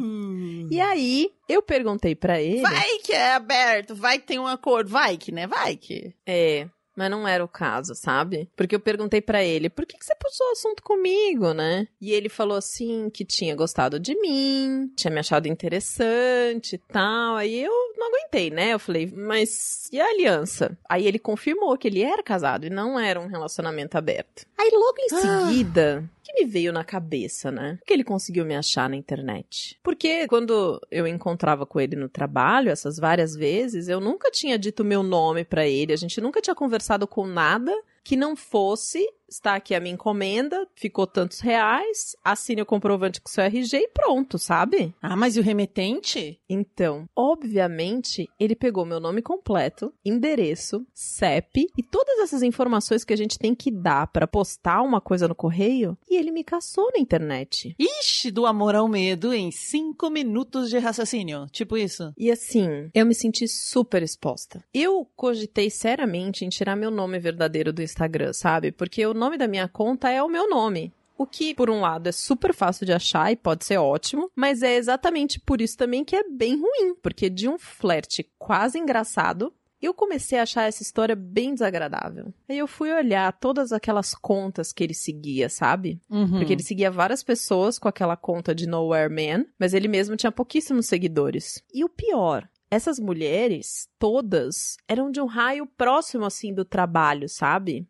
E 0.70 0.80
aí, 0.80 1.30
eu 1.48 1.62
perguntei 1.62 2.14
pra 2.14 2.40
ele. 2.40 2.60
Vai 2.60 2.98
que 2.98 3.12
é 3.12 3.34
aberto, 3.34 3.94
vai 3.94 4.18
que 4.18 4.26
tem 4.26 4.38
um 4.38 4.46
acordo, 4.46 4.90
vai 4.90 5.16
que, 5.16 5.30
né? 5.30 5.46
Vai 5.46 5.76
que. 5.76 6.12
É, 6.26 6.68
mas 6.96 7.10
não 7.10 7.26
era 7.26 7.44
o 7.44 7.48
caso, 7.48 7.94
sabe? 7.94 8.48
Porque 8.56 8.74
eu 8.74 8.80
perguntei 8.80 9.20
pra 9.20 9.42
ele, 9.42 9.68
por 9.70 9.86
que, 9.86 9.96
que 9.98 10.04
você 10.04 10.14
puxou 10.14 10.46
o 10.48 10.52
assunto 10.52 10.82
comigo, 10.82 11.52
né? 11.52 11.86
E 12.00 12.12
ele 12.12 12.28
falou 12.28 12.56
assim 12.56 13.08
que 13.10 13.24
tinha 13.24 13.54
gostado 13.56 13.98
de 13.98 14.14
mim, 14.20 14.90
tinha 14.96 15.10
me 15.12 15.20
achado 15.20 15.46
interessante 15.46 16.74
e 16.74 16.78
tal. 16.78 17.36
Aí 17.36 17.62
eu 17.62 17.72
não 17.96 18.08
aguentei, 18.08 18.50
né? 18.50 18.72
Eu 18.72 18.78
falei, 18.78 19.06
mas 19.14 19.88
e 19.92 20.00
a 20.00 20.06
aliança? 20.06 20.76
Aí 20.88 21.06
ele 21.06 21.18
confirmou 21.18 21.76
que 21.76 21.88
ele 21.88 22.02
era 22.02 22.22
casado 22.22 22.66
e 22.66 22.70
não 22.70 22.98
era 22.98 23.20
um 23.20 23.26
relacionamento 23.26 23.96
aberto. 23.96 24.46
Aí 24.58 24.70
logo 24.72 24.96
em 25.00 25.14
Ah. 25.14 25.20
seguida, 25.48 26.10
que 26.22 26.32
me 26.32 26.44
veio 26.44 26.72
na 26.72 26.84
cabeça, 26.84 27.50
né? 27.50 27.78
Que 27.86 27.92
ele 27.92 28.04
conseguiu 28.04 28.44
me 28.44 28.54
achar 28.54 28.88
na 28.88 28.96
internet. 28.96 29.78
Porque 29.82 30.26
quando 30.28 30.80
eu 30.90 31.06
encontrava 31.06 31.66
com 31.66 31.80
ele 31.80 31.96
no 31.96 32.08
trabalho, 32.08 32.70
essas 32.70 32.96
várias 32.96 33.34
vezes, 33.34 33.88
eu 33.88 34.00
nunca 34.00 34.30
tinha 34.30 34.58
dito 34.58 34.84
meu 34.84 35.02
nome 35.02 35.44
pra 35.44 35.66
ele, 35.66 35.92
a 35.92 35.96
gente 35.96 36.20
nunca 36.20 36.40
tinha 36.40 36.54
conversado 36.54 37.06
com 37.06 37.26
nada 37.26 37.72
que 38.04 38.16
não 38.16 38.34
fosse 38.34 39.06
está 39.32 39.54
aqui 39.54 39.74
a 39.74 39.80
minha 39.80 39.94
encomenda, 39.94 40.66
ficou 40.74 41.06
tantos 41.06 41.40
reais, 41.40 42.14
assine 42.22 42.62
o 42.62 42.66
comprovante 42.66 43.20
com 43.20 43.28
seu 43.28 43.44
RG 43.44 43.76
e 43.76 43.88
pronto, 43.88 44.38
sabe? 44.38 44.94
Ah, 45.00 45.16
mas 45.16 45.36
e 45.36 45.40
o 45.40 45.42
remetente? 45.42 46.38
Então, 46.48 47.08
obviamente, 47.16 48.28
ele 48.38 48.54
pegou 48.54 48.84
meu 48.84 49.00
nome 49.00 49.22
completo, 49.22 49.92
endereço, 50.04 50.86
CEP 50.92 51.66
e 51.76 51.82
todas 51.82 52.18
essas 52.20 52.42
informações 52.42 53.04
que 53.04 53.12
a 53.12 53.16
gente 53.16 53.38
tem 53.38 53.54
que 53.54 53.70
dar 53.70 54.06
pra 54.08 54.26
postar 54.26 54.82
uma 54.82 55.00
coisa 55.00 55.26
no 55.26 55.34
correio 55.34 55.96
e 56.08 56.16
ele 56.16 56.30
me 56.30 56.44
caçou 56.44 56.90
na 56.92 57.00
internet. 57.00 57.74
Ixi, 57.78 58.30
do 58.30 58.46
amor 58.46 58.74
ao 58.74 58.88
medo 58.88 59.32
em 59.32 59.50
cinco 59.50 60.10
minutos 60.10 60.68
de 60.68 60.78
raciocínio. 60.78 61.46
Tipo 61.50 61.76
isso. 61.76 62.12
E 62.16 62.30
assim, 62.30 62.90
eu 62.94 63.06
me 63.06 63.14
senti 63.14 63.48
super 63.48 64.02
exposta. 64.02 64.62
Eu 64.72 65.06
cogitei 65.16 65.70
seriamente 65.70 66.44
em 66.44 66.48
tirar 66.48 66.76
meu 66.76 66.90
nome 66.90 67.18
verdadeiro 67.18 67.72
do 67.72 67.82
Instagram, 67.82 68.32
sabe? 68.32 68.70
Porque 68.72 69.04
o 69.06 69.14
nome 69.22 69.38
da 69.38 69.46
minha 69.46 69.68
conta 69.68 70.10
é 70.10 70.20
o 70.20 70.28
meu 70.28 70.50
nome. 70.50 70.92
O 71.16 71.24
que, 71.24 71.54
por 71.54 71.70
um 71.70 71.80
lado, 71.80 72.08
é 72.08 72.12
super 72.12 72.52
fácil 72.52 72.84
de 72.84 72.92
achar 72.92 73.30
e 73.30 73.36
pode 73.36 73.64
ser 73.64 73.78
ótimo, 73.78 74.28
mas 74.34 74.64
é 74.64 74.74
exatamente 74.74 75.38
por 75.38 75.60
isso 75.60 75.78
também 75.78 76.04
que 76.04 76.16
é 76.16 76.28
bem 76.28 76.56
ruim, 76.56 76.96
porque 77.00 77.30
de 77.30 77.48
um 77.48 77.56
flerte 77.56 78.28
quase 78.36 78.80
engraçado, 78.80 79.54
eu 79.80 79.94
comecei 79.94 80.40
a 80.40 80.42
achar 80.42 80.64
essa 80.64 80.82
história 80.82 81.14
bem 81.14 81.54
desagradável. 81.54 82.34
Aí 82.48 82.58
eu 82.58 82.66
fui 82.66 82.92
olhar 82.92 83.32
todas 83.38 83.70
aquelas 83.70 84.12
contas 84.12 84.72
que 84.72 84.82
ele 84.82 84.94
seguia, 84.94 85.48
sabe? 85.48 86.00
Uhum. 86.10 86.38
Porque 86.38 86.52
ele 86.52 86.62
seguia 86.62 86.90
várias 86.90 87.22
pessoas 87.22 87.78
com 87.78 87.86
aquela 87.86 88.16
conta 88.16 88.52
de 88.52 88.66
Nowhere 88.66 89.12
Man, 89.12 89.44
mas 89.56 89.74
ele 89.74 89.86
mesmo 89.86 90.16
tinha 90.16 90.32
pouquíssimos 90.32 90.86
seguidores. 90.86 91.62
E 91.72 91.84
o 91.84 91.88
pior, 91.88 92.48
essas 92.72 92.98
mulheres, 92.98 93.86
todas, 93.98 94.76
eram 94.88 95.10
de 95.10 95.20
um 95.20 95.26
raio 95.26 95.66
próximo 95.66 96.24
assim 96.24 96.52
do 96.52 96.64
trabalho, 96.64 97.28
sabe? 97.28 97.86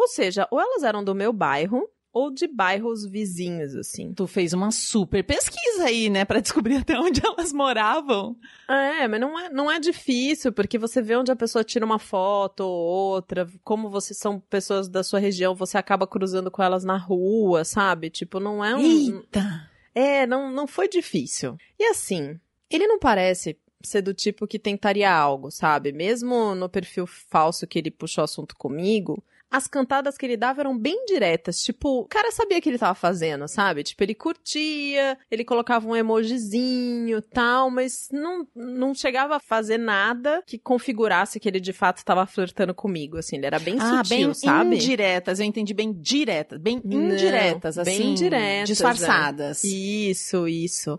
Ou 0.00 0.08
seja, 0.08 0.48
ou 0.50 0.58
elas 0.58 0.82
eram 0.82 1.04
do 1.04 1.14
meu 1.14 1.30
bairro, 1.30 1.86
ou 2.10 2.30
de 2.30 2.46
bairros 2.46 3.04
vizinhos, 3.04 3.76
assim. 3.76 4.14
Tu 4.14 4.26
fez 4.26 4.54
uma 4.54 4.70
super 4.70 5.22
pesquisa 5.22 5.84
aí, 5.84 6.08
né, 6.08 6.24
pra 6.24 6.40
descobrir 6.40 6.76
até 6.76 6.98
onde 6.98 7.20
elas 7.22 7.52
moravam. 7.52 8.34
É, 8.66 9.06
mas 9.06 9.20
não 9.20 9.38
é, 9.38 9.50
não 9.50 9.70
é 9.70 9.78
difícil, 9.78 10.54
porque 10.54 10.78
você 10.78 11.02
vê 11.02 11.16
onde 11.16 11.30
a 11.30 11.36
pessoa 11.36 11.62
tira 11.62 11.84
uma 11.84 11.98
foto 11.98 12.60
ou 12.60 13.12
outra, 13.12 13.46
como 13.62 13.90
vocês 13.90 14.18
são 14.18 14.40
pessoas 14.40 14.88
da 14.88 15.04
sua 15.04 15.20
região, 15.20 15.54
você 15.54 15.76
acaba 15.76 16.06
cruzando 16.06 16.50
com 16.50 16.62
elas 16.62 16.82
na 16.82 16.96
rua, 16.96 17.62
sabe? 17.62 18.08
Tipo, 18.08 18.40
não 18.40 18.64
é 18.64 18.74
um. 18.74 18.80
Eita! 18.80 19.68
É, 19.94 20.26
não, 20.26 20.50
não 20.50 20.66
foi 20.66 20.88
difícil. 20.88 21.58
E 21.78 21.84
assim, 21.84 22.40
ele 22.70 22.86
não 22.86 22.98
parece 22.98 23.58
ser 23.82 24.00
do 24.00 24.14
tipo 24.14 24.46
que 24.46 24.58
tentaria 24.58 25.12
algo, 25.12 25.50
sabe? 25.50 25.92
Mesmo 25.92 26.54
no 26.54 26.70
perfil 26.70 27.06
falso 27.06 27.66
que 27.66 27.78
ele 27.78 27.90
puxou 27.90 28.24
assunto 28.24 28.56
comigo, 28.56 29.22
as 29.50 29.66
cantadas 29.66 30.16
que 30.16 30.24
ele 30.24 30.36
dava 30.36 30.60
eram 30.60 30.78
bem 30.78 31.04
diretas. 31.06 31.60
Tipo, 31.60 32.00
o 32.00 32.04
cara 32.04 32.30
sabia 32.30 32.58
o 32.58 32.60
que 32.62 32.68
ele 32.68 32.78
tava 32.78 32.94
fazendo, 32.94 33.48
sabe? 33.48 33.82
Tipo, 33.82 34.04
ele 34.04 34.14
curtia, 34.14 35.18
ele 35.30 35.44
colocava 35.44 35.88
um 35.88 35.96
emojizinho 35.96 37.20
tal, 37.20 37.70
mas 37.70 38.08
não, 38.12 38.46
não 38.54 38.94
chegava 38.94 39.36
a 39.36 39.40
fazer 39.40 39.78
nada 39.78 40.42
que 40.46 40.58
configurasse 40.58 41.40
que 41.40 41.48
ele 41.48 41.58
de 41.58 41.72
fato 41.72 41.98
estava 41.98 42.26
flertando 42.26 42.72
comigo, 42.72 43.18
assim. 43.18 43.36
Ele 43.36 43.46
era 43.46 43.58
bem 43.58 43.76
ah, 43.80 44.04
sutil, 44.04 44.26
bem 44.26 44.34
sabe? 44.34 44.76
indiretas, 44.76 45.40
eu 45.40 45.46
entendi 45.46 45.74
bem 45.74 45.92
diretas, 45.92 46.60
bem 46.60 46.80
Não, 46.84 47.02
indiretas, 47.02 47.76
assim. 47.76 47.98
bem 47.98 48.14
diretas, 48.14 48.68
Disfarçadas. 48.68 49.64
Isso, 49.64 50.46
isso. 50.46 50.98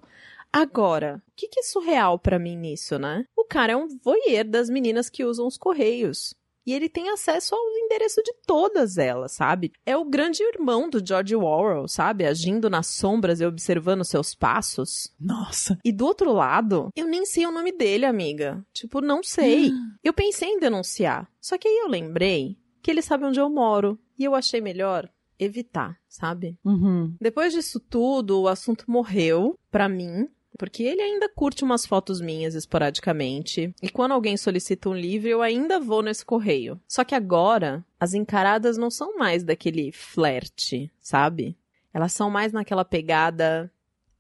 Agora, 0.51 1.23
o 1.29 1.31
que, 1.35 1.47
que 1.47 1.61
é 1.61 1.63
surreal 1.63 2.19
pra 2.19 2.37
mim 2.37 2.57
nisso, 2.57 2.99
né? 2.99 3.23
O 3.37 3.45
cara 3.45 3.71
é 3.71 3.75
um 3.75 3.87
voyeur 4.03 4.43
das 4.43 4.69
meninas 4.69 5.09
que 5.09 5.23
usam 5.23 5.47
os 5.47 5.57
correios. 5.57 6.35
E 6.65 6.73
ele 6.73 6.87
tem 6.89 7.09
acesso 7.09 7.55
ao 7.55 7.61
endereço 7.77 8.21
de 8.23 8.33
todas 8.45 8.97
elas, 8.97 9.31
sabe? 9.31 9.71
É 9.85 9.97
o 9.97 10.05
grande 10.05 10.43
irmão 10.43 10.89
do 10.89 11.05
George 11.05 11.35
Orwell, 11.35 11.87
sabe? 11.87 12.25
Agindo 12.25 12.69
nas 12.69 12.87
sombras 12.87 13.41
e 13.41 13.45
observando 13.45 14.03
seus 14.03 14.35
passos. 14.35 15.11
Nossa. 15.19 15.77
E 15.83 15.91
do 15.91 16.05
outro 16.05 16.31
lado, 16.31 16.89
eu 16.95 17.07
nem 17.07 17.25
sei 17.25 17.45
o 17.45 17.51
nome 17.51 17.71
dele, 17.71 18.05
amiga. 18.05 18.63
Tipo, 18.73 19.01
não 19.01 19.23
sei. 19.23 19.71
Eu 20.03 20.13
pensei 20.13 20.49
em 20.49 20.59
denunciar. 20.59 21.29
Só 21.39 21.57
que 21.57 21.67
aí 21.67 21.77
eu 21.83 21.87
lembrei 21.87 22.57
que 22.81 22.89
ele 22.89 23.01
sabe 23.01 23.25
onde 23.25 23.39
eu 23.39 23.49
moro. 23.49 23.99
E 24.17 24.23
eu 24.23 24.33
achei 24.33 24.59
melhor 24.59 25.09
evitar, 25.37 25.97
sabe? 26.07 26.57
Uhum. 26.63 27.15
Depois 27.19 27.53
disso 27.53 27.79
tudo, 27.79 28.41
o 28.41 28.47
assunto 28.47 28.85
morreu 28.87 29.57
pra 29.71 29.89
mim. 29.89 30.27
Porque 30.61 30.83
ele 30.83 31.01
ainda 31.01 31.27
curte 31.27 31.63
umas 31.63 31.87
fotos 31.87 32.21
minhas 32.21 32.53
esporadicamente. 32.53 33.73
E 33.81 33.89
quando 33.89 34.11
alguém 34.11 34.37
solicita 34.37 34.89
um 34.89 34.93
livro, 34.93 35.27
eu 35.27 35.41
ainda 35.41 35.79
vou 35.79 36.03
nesse 36.03 36.23
correio. 36.23 36.79
Só 36.87 37.03
que 37.03 37.15
agora, 37.15 37.83
as 37.99 38.13
encaradas 38.13 38.77
não 38.77 38.91
são 38.91 39.17
mais 39.17 39.43
daquele 39.43 39.91
flerte, 39.91 40.91
sabe? 41.01 41.57
Elas 41.91 42.13
são 42.13 42.29
mais 42.29 42.53
naquela 42.53 42.85
pegada. 42.85 43.71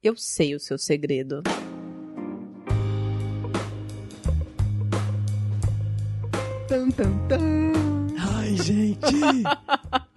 Eu 0.01 0.17
sei 0.17 0.55
o 0.55 0.59
seu 0.59 0.79
segredo. 0.79 1.43
Tan, 6.67 6.89
tan, 6.89 7.27
tan. 7.27 7.71
Ai, 8.17 8.57
gente. 8.57 9.43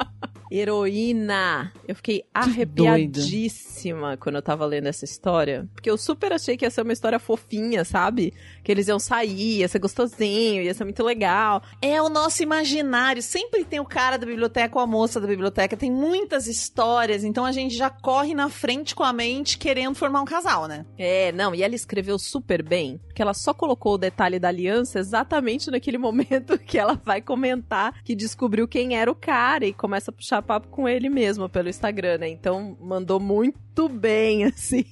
Heroína! 0.57 1.73
Eu 1.87 1.97
fiquei 1.97 2.25
arrepiadíssima 2.33 4.17
quando 4.17 4.37
eu 4.37 4.43
tava 4.43 4.65
lendo 4.65 4.87
essa 4.87 5.05
história. 5.05 5.69
Porque 5.75 5.91
eu 5.91 5.99
super 5.99 6.33
achei 6.33 6.57
que 6.57 6.65
ia 6.65 6.71
ser 6.71 6.83
uma 6.83 6.93
história 6.93 7.19
fofinha, 7.19 7.85
sabe? 7.85 8.33
Que 8.63 8.71
eles 8.71 8.87
iam 8.87 9.01
sair, 9.01 9.59
ia 9.59 9.69
ser 9.69 9.81
gostosinho, 9.81 10.63
ia 10.63 10.73
ser 10.73 10.85
muito 10.85 11.03
legal. 11.03 11.61
É 11.83 12.01
o 12.01 12.09
nosso 12.09 12.43
imaginário. 12.43 13.21
Sempre 13.21 13.65
tem 13.65 13.81
o 13.81 13.85
cara 13.85 14.17
da 14.17 14.25
biblioteca 14.25 14.79
ou 14.79 14.83
a 14.83 14.87
moça 14.87 15.21
da 15.21 15.27
biblioteca. 15.27 15.77
Tem 15.77 15.91
muitas 15.91 16.47
histórias, 16.47 17.25
então 17.25 17.45
a 17.45 17.51
gente 17.51 17.75
já 17.75 17.91
corre 17.91 18.33
na 18.33 18.49
frente 18.49 18.95
com 18.95 19.03
a 19.03 19.13
mente 19.13 19.59
querendo 19.59 19.97
formar 19.97 20.23
um 20.23 20.25
casal, 20.25 20.69
né? 20.69 20.87
É, 20.97 21.33
não, 21.33 21.53
e 21.53 21.63
ela 21.63 21.75
escreveu 21.75 22.17
super 22.19 22.63
bem, 22.63 23.01
porque 23.15 23.23
ela 23.23 23.33
só 23.33 23.55
colocou 23.55 23.95
o 23.95 23.99
detalhe 23.99 24.41
da 24.41 24.49
aliança 24.49 24.99
exatamente 24.99 25.71
naquele 25.71 25.97
momento 25.99 26.59
que 26.59 26.77
ela 26.77 27.01
vai 27.03 27.23
comentar 27.23 28.03
que 28.03 28.17
descobriu 28.17 28.67
quem 28.67 28.97
era 28.97 29.09
o 29.09 29.15
cara 29.15 29.65
e 29.65 29.73
começa 29.73 30.11
a 30.11 30.15
puxar 30.15 30.43
papo 30.43 30.67
com 30.67 30.89
ele 30.89 31.09
mesmo 31.09 31.49
pelo 31.49 31.69
Instagram, 31.69 32.19
né? 32.19 32.29
Então 32.29 32.77
mandou 32.81 33.21
muito 33.21 33.89
bem, 33.89 34.45
assim, 34.47 34.85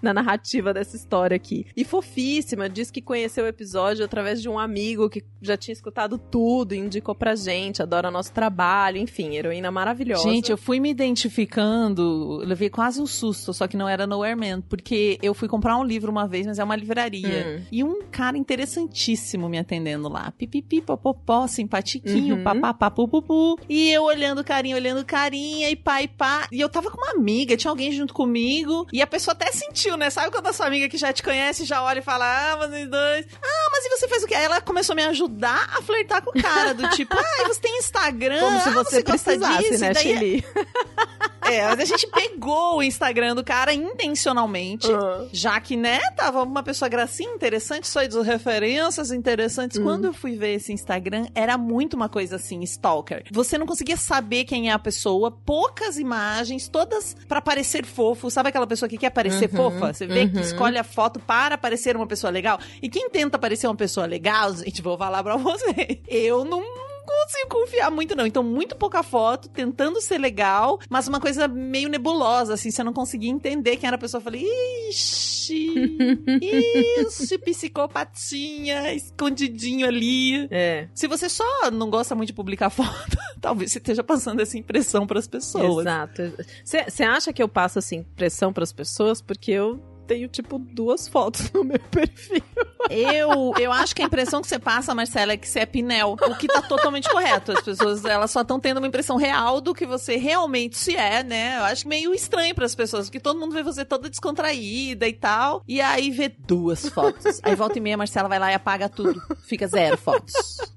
na 0.00 0.14
narrativa 0.14 0.72
dessa 0.72 0.94
história 0.96 1.34
aqui. 1.34 1.66
E 1.76 1.84
fofíssima, 1.84 2.68
diz 2.68 2.92
que 2.92 3.02
conheceu 3.02 3.44
o 3.44 3.48
episódio 3.48 4.04
através 4.04 4.40
de 4.40 4.48
um 4.48 4.58
amigo 4.58 5.10
que 5.10 5.24
já 5.42 5.56
tinha 5.56 5.72
escutado 5.72 6.16
tudo, 6.16 6.74
indicou 6.74 7.14
pra 7.14 7.34
gente, 7.34 7.82
adora 7.82 8.10
nosso 8.10 8.32
trabalho, 8.32 8.98
enfim, 8.98 9.34
heroína 9.34 9.70
maravilhosa. 9.70 10.22
Gente, 10.22 10.52
eu 10.52 10.56
fui 10.56 10.78
me 10.78 10.90
identificando, 10.90 12.38
levei 12.44 12.70
quase 12.70 13.00
um 13.00 13.06
susto, 13.06 13.52
só 13.52 13.66
que 13.66 13.76
não 13.76 13.88
era 13.88 14.06
Nowhere 14.06 14.36
Man, 14.36 14.60
porque 14.60 15.18
eu 15.22 15.34
fui 15.34 15.48
comprar 15.48 15.76
um 15.76 15.84
livro 15.84 16.10
uma 16.10 16.28
vez, 16.28 16.46
mas 16.46 16.58
é 16.58 16.64
uma 16.64 16.76
livraria. 16.76 17.58
Hum. 17.58 17.63
E 17.70 17.82
um 17.84 18.02
cara 18.10 18.36
interessantíssimo 18.38 19.48
me 19.48 19.58
atendendo 19.58 20.08
lá. 20.08 20.32
Pipipi, 20.36 20.80
popopó, 20.80 21.46
simpatiquinho, 21.46 22.36
Uhum. 22.36 22.44
papapá, 22.44 22.90
pupupu. 22.90 23.58
E 23.68 23.90
eu 23.90 24.02
olhando 24.04 24.42
carinha, 24.44 24.76
olhando 24.76 25.04
carinha, 25.04 25.70
e 25.70 25.76
pá, 25.76 26.02
e 26.02 26.08
pá. 26.08 26.46
E 26.50 26.60
eu 26.60 26.68
tava 26.68 26.90
com 26.90 26.98
uma 26.98 27.12
amiga, 27.12 27.56
tinha 27.56 27.70
alguém 27.70 27.92
junto 27.92 28.12
comigo. 28.14 28.86
E 28.92 29.00
a 29.02 29.06
pessoa 29.06 29.32
até 29.32 29.50
sentiu, 29.52 29.96
né? 29.96 30.10
Sabe 30.10 30.30
quando 30.30 30.46
a 30.46 30.52
sua 30.52 30.66
amiga 30.66 30.88
que 30.88 30.96
já 30.96 31.12
te 31.12 31.22
conhece 31.22 31.64
já 31.64 31.82
olha 31.82 31.98
e 31.98 32.02
fala, 32.02 32.24
ah, 32.24 32.56
vocês 32.56 32.88
dois. 32.88 33.26
Ah, 33.42 33.68
mas 33.72 33.84
e 33.84 33.88
você 33.90 34.08
fez 34.08 34.22
o 34.22 34.26
quê? 34.26 34.34
Aí 34.34 34.44
ela 34.44 34.60
começou 34.60 34.92
a 34.92 34.96
me 34.96 35.02
ajudar 35.04 35.70
a 35.76 35.82
flertar 35.82 36.22
com 36.22 36.30
o 36.38 36.42
cara, 36.42 36.74
do 36.74 36.88
tipo, 36.90 37.14
ah, 37.16 37.48
você 37.48 37.60
tem 37.60 37.78
Instagram. 37.78 38.40
Como 38.40 38.60
se 38.60 38.68
ah, 38.68 38.72
você, 38.72 39.02
gosta 39.02 39.36
disso? 39.36 39.80
né, 39.80 39.92
daí 39.92 40.02
Chili? 40.02 40.44
é, 41.44 41.64
mas 41.66 41.80
a 41.80 41.84
gente 41.84 42.06
pegou 42.08 42.78
o 42.78 42.82
Instagram 42.82 43.34
do 43.34 43.44
cara 43.44 43.72
intencionalmente. 43.72 44.90
Ah. 44.90 45.26
Já 45.32 45.60
que, 45.60 45.76
né, 45.76 46.00
tava 46.16 46.42
uma 46.42 46.62
pessoa 46.62 46.88
gracinha, 46.88 47.30
interessante, 47.30 47.86
só 47.86 48.04
de 48.04 48.20
referências 48.22 49.10
interessantes. 49.10 49.78
Hum. 49.78 49.84
Quando 49.84 50.06
eu 50.06 50.12
fui 50.12 50.36
ver 50.36 50.54
esse 50.54 50.72
Instagram, 50.72 51.26
era 51.34 51.56
muito 51.56 51.94
uma 51.94 52.08
coisa 52.08 52.36
assim, 52.36 52.62
stalker. 52.62 53.24
Você 53.30 53.58
não 53.58 53.66
conseguia 53.66 53.96
saber 53.96 54.44
quem 54.44 54.70
é 54.70 54.72
a 54.72 54.78
pessoa, 54.78 55.30
poucas 55.30 55.98
imagens, 55.98 56.68
todas 56.68 57.16
pra 57.28 57.40
parecer 57.40 57.84
fofo. 57.84 58.30
Sabe 58.30 58.48
aquela 58.48 58.66
pessoa 58.66 58.88
que 58.88 58.98
quer 58.98 59.10
parecer 59.10 59.50
Uhum, 59.52 59.56
fofa? 59.56 59.92
Você 59.92 60.06
vê 60.06 60.28
que 60.28 60.36
uhum. 60.36 60.42
escolhe 60.42 60.78
a 60.78 60.84
foto 60.84 61.20
para 61.20 61.58
parecer 61.58 61.96
uma 61.96 62.06
pessoa 62.06 62.30
legal. 62.30 62.58
E 62.82 62.88
quem 62.88 63.08
tenta 63.10 63.38
parecer 63.38 63.66
uma 63.66 63.76
pessoa 63.76 64.06
legal, 64.06 64.54
gente, 64.56 64.82
vou 64.82 64.96
falar 64.96 65.22
pra 65.22 65.36
você. 65.36 66.00
Eu 66.08 66.44
não 66.44 66.83
consigo 67.04 67.48
confiar 67.48 67.90
muito, 67.90 68.16
não. 68.16 68.26
Então, 68.26 68.42
muito 68.42 68.76
pouca 68.76 69.02
foto, 69.02 69.48
tentando 69.48 70.00
ser 70.00 70.18
legal, 70.18 70.78
mas 70.88 71.08
uma 71.08 71.20
coisa 71.20 71.46
meio 71.46 71.88
nebulosa, 71.88 72.54
assim, 72.54 72.70
você 72.70 72.82
não 72.82 72.92
conseguia 72.92 73.30
entender 73.30 73.76
quem 73.76 73.86
era 73.86 73.96
a 73.96 73.98
pessoa. 73.98 74.18
Eu 74.18 74.24
falei, 74.24 74.46
ixi, 74.88 75.74
ixi, 76.40 77.38
psicopatinha, 77.38 78.92
escondidinho 78.94 79.86
ali. 79.86 80.48
É. 80.50 80.88
Se 80.94 81.06
você 81.06 81.28
só 81.28 81.70
não 81.70 81.90
gosta 81.90 82.14
muito 82.14 82.28
de 82.28 82.32
publicar 82.34 82.70
foto, 82.70 83.16
talvez 83.40 83.72
você 83.72 83.78
esteja 83.78 84.02
passando 84.02 84.40
essa 84.40 84.56
impressão 84.58 85.06
pras 85.06 85.26
pessoas. 85.26 85.86
Exato. 85.86 86.32
Você 86.64 87.02
acha 87.02 87.32
que 87.32 87.42
eu 87.42 87.48
passo 87.48 87.78
assim 87.78 88.02
pressão 88.16 88.52
pras 88.52 88.72
pessoas 88.72 89.20
porque 89.20 89.50
eu 89.50 89.80
tenho 90.06 90.28
tipo 90.28 90.58
duas 90.58 91.08
fotos 91.08 91.50
no 91.52 91.64
meu 91.64 91.78
perfil? 91.90 92.42
Eu, 92.90 93.52
eu 93.58 93.72
acho 93.72 93.94
que 93.94 94.02
a 94.02 94.04
impressão 94.04 94.40
que 94.42 94.48
você 94.48 94.58
passa, 94.58 94.94
Marcela, 94.94 95.32
é 95.32 95.36
que 95.36 95.48
você 95.48 95.60
é 95.60 95.66
pinel, 95.66 96.16
o 96.20 96.36
que 96.36 96.46
tá 96.46 96.62
totalmente 96.62 97.08
correto. 97.08 97.52
As 97.52 97.62
pessoas, 97.62 98.04
elas 98.04 98.30
só 98.30 98.42
estão 98.42 98.60
tendo 98.60 98.78
uma 98.78 98.86
impressão 98.86 99.16
real 99.16 99.60
do 99.60 99.74
que 99.74 99.86
você 99.86 100.16
realmente 100.16 100.76
se 100.76 100.96
é, 100.96 101.22
né? 101.22 101.58
Eu 101.58 101.64
acho 101.64 101.88
meio 101.88 102.14
estranho 102.14 102.54
pras 102.54 102.74
pessoas, 102.74 103.06
porque 103.06 103.20
todo 103.20 103.38
mundo 103.38 103.54
vê 103.54 103.62
você 103.62 103.84
toda 103.84 104.08
descontraída 104.08 105.08
e 105.08 105.12
tal, 105.12 105.62
e 105.66 105.80
aí 105.80 106.10
vê 106.10 106.28
duas 106.28 106.88
fotos. 106.88 107.40
Aí 107.42 107.54
volta 107.54 107.78
e 107.78 107.80
meia, 107.80 107.94
a 107.94 107.98
Marcela 107.98 108.28
vai 108.28 108.38
lá 108.38 108.50
e 108.50 108.54
apaga 108.54 108.88
tudo. 108.88 109.20
Fica 109.44 109.66
zero 109.66 109.96
fotos. 109.96 110.34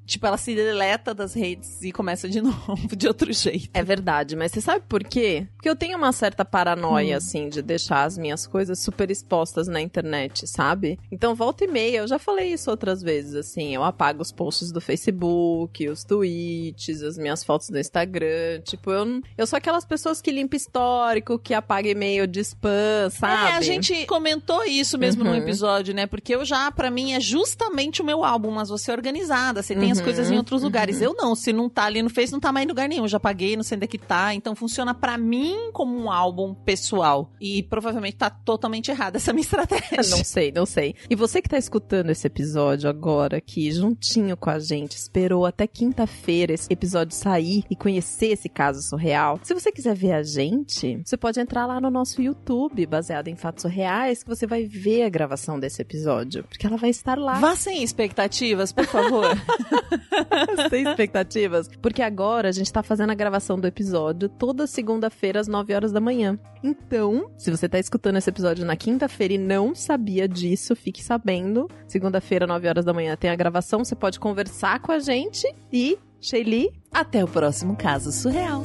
Tipo, 0.08 0.26
ela 0.26 0.38
se 0.38 0.56
deleta 0.56 1.14
das 1.14 1.34
redes 1.36 1.84
e 1.84 1.92
começa 1.92 2.28
de 2.30 2.40
novo, 2.42 2.96
de 2.96 3.08
outro 3.08 3.32
jeito. 3.32 3.70
É 3.74 3.84
verdade, 3.84 4.36
mas 4.36 4.52
você 4.52 4.62
sabe 4.62 4.84
por 4.88 5.04
quê? 5.04 5.46
Porque 5.56 5.70
eu 5.70 5.76
tenho 5.76 5.98
uma 5.98 6.12
certa 6.12 6.44
paranoia, 6.46 7.16
Hum. 7.16 7.18
assim, 7.18 7.50
de 7.50 7.62
deixar 7.62 8.04
as 8.06 8.18
minhas 8.18 8.48
coisas 8.48 8.80
super 8.80 9.12
expostas 9.12 9.68
na 9.68 9.82
internet, 9.82 10.48
sabe? 10.48 10.98
Então, 11.12 11.36
volta 11.36 11.66
e 11.66 11.68
meia, 11.68 11.98
eu 12.00 12.08
já 12.08 12.18
falei 12.18 12.54
isso 12.54 12.72
outras 12.72 13.02
vezes, 13.04 13.36
assim, 13.36 13.76
eu 13.76 13.84
apago 13.84 14.22
os 14.22 14.32
posts 14.32 14.72
do 14.72 14.80
Facebook, 14.82 15.88
os 15.90 16.04
tweets, 16.04 17.02
as 17.04 17.18
minhas 17.18 17.44
fotos 17.44 17.70
do 17.70 17.78
Instagram, 17.78 18.62
tipo, 18.64 18.92
eu, 18.92 19.22
eu 19.38 19.46
sou 19.48 19.58
aquelas 19.58 19.84
pessoas 19.86 20.22
que 20.22 20.32
limpa 20.32 20.56
histórico, 20.56 21.38
que 21.38 21.54
apaga 21.54 21.90
e-mail 21.90 22.26
de 22.28 22.40
spam, 22.42 23.10
sabe? 23.12 23.52
É, 23.52 23.56
a 23.58 23.62
gente 23.62 24.06
comentou 24.06 24.64
isso 24.66 24.98
mesmo 24.98 25.24
Uhum. 25.24 25.32
no 25.32 25.36
episódio, 25.36 25.94
né? 25.94 26.06
Porque 26.06 26.34
eu 26.36 26.46
já, 26.46 26.72
pra 26.72 26.90
mim, 26.92 27.14
é 27.14 27.20
justamente 27.20 28.02
o 28.02 28.06
meu 28.06 28.24
álbum, 28.24 28.52
mas 28.52 28.70
você 28.70 28.92
é 28.92 28.94
organizada, 28.94 29.62
você 29.64 29.76
tem 29.76 29.92
as 29.98 30.02
as 30.02 30.06
coisas 30.06 30.32
em 30.32 30.38
outros 30.38 30.64
lugares. 30.64 31.02
Eu 31.02 31.14
não, 31.14 31.36
se 31.36 31.52
não 31.52 31.70
tá 31.70 31.86
ali 31.86 32.02
no 32.02 32.10
Face, 32.10 32.32
não 32.32 32.40
tá 32.40 32.52
mais 32.52 32.66
em 32.66 32.70
lugar 32.70 32.88
nenhum. 32.88 33.08
Já 33.08 33.20
paguei, 33.20 33.56
não 33.56 33.64
sei 33.64 33.76
onde 33.76 33.86
é 33.86 33.88
que 33.88 33.98
tá. 33.98 34.34
Então 34.34 34.56
funciona 34.56 34.94
pra 34.94 35.18
mim 35.18 35.72
como 35.74 35.98
um 35.98 36.12
álbum 36.12 36.54
pessoal. 36.54 37.32
E 37.40 37.64
provavelmente 37.64 38.18
tá 38.18 38.30
totalmente 38.30 38.92
errada 38.92 39.18
essa 39.18 39.34
minha 39.34 39.42
estratégia. 39.44 40.16
Não 40.16 40.24
sei, 40.24 40.52
não 40.52 40.66
sei. 40.66 40.96
E 41.10 41.16
você 41.16 41.42
que 41.42 41.50
tá 41.50 41.58
escutando 41.58 42.10
esse 42.10 42.28
episódio 42.28 42.90
agora, 42.90 43.38
aqui, 43.38 43.72
juntinho 43.72 44.38
com 44.38 44.50
a 44.50 44.60
gente, 44.60 44.96
esperou 44.96 45.46
até 45.46 45.68
quinta-feira 45.68 46.54
esse 46.54 46.72
episódio 46.72 47.16
sair 47.16 47.64
e 47.70 47.76
conhecer 47.76 48.28
esse 48.28 48.50
caso 48.50 48.82
surreal. 48.82 49.40
Se 49.44 49.54
você 49.54 49.72
quiser 49.72 49.96
ver 49.96 50.14
a 50.14 50.24
gente, 50.24 51.02
você 51.04 51.18
pode 51.18 51.40
entrar 51.40 51.66
lá 51.66 51.80
no 51.80 51.90
nosso 51.90 52.22
YouTube, 52.22 52.86
baseado 52.86 53.28
em 53.28 53.36
fatos 53.36 53.64
reais, 53.66 54.24
que 54.24 54.30
você 54.30 54.46
vai 54.46 54.66
ver 54.66 55.04
a 55.04 55.10
gravação 55.10 55.60
desse 55.60 55.82
episódio. 55.82 56.44
Porque 56.44 56.66
ela 56.66 56.78
vai 56.78 56.90
estar 56.90 57.18
lá. 57.18 57.40
Vá 57.40 57.56
sem 57.56 57.84
expectativas, 57.84 58.72
por 58.72 58.86
favor. 58.86 59.28
sem 60.70 60.88
expectativas. 60.88 61.70
Porque 61.82 62.02
agora 62.02 62.50
a 62.50 62.52
gente 62.52 62.72
tá 62.72 62.84
fazendo 62.84 63.12
a 63.12 63.16
gravação 63.16 63.60
do 63.60 63.68
episódio 63.68 64.30
toda 64.30 64.68
segunda-feira 64.68 65.40
às 65.40 65.48
9 65.48 65.74
horas 65.74 65.92
da 65.92 66.00
manhã. 66.00 66.38
Então, 66.64 67.30
se 67.38 67.52
você 67.52 67.68
tá 67.68 67.80
escutando 67.80 68.18
esse 68.18 68.30
episódio 68.30 68.66
na 68.66 68.76
quinta-feira 68.76 69.34
e 69.34 69.38
não 69.38 69.74
sabia 69.76 70.28
disso, 70.28 70.76
fique 70.76 71.04
sabendo. 71.04 71.70
Segunda-feira, 71.88 72.48
9 72.48 72.68
horas 72.68 72.86
da 72.86 72.94
manhã, 72.94 73.16
tem 73.16 73.30
a 73.30 73.36
gravação. 73.36 73.84
Você 73.84 73.96
pode 73.96 74.20
conversar 74.20 74.80
com 74.80 74.92
a 74.92 75.00
gente 75.00 75.48
e, 75.72 75.98
Shelly, 76.20 76.72
Até 76.92 77.24
o 77.24 77.28
próximo 77.28 77.76
caso 77.76 78.12
surreal. 78.12 78.62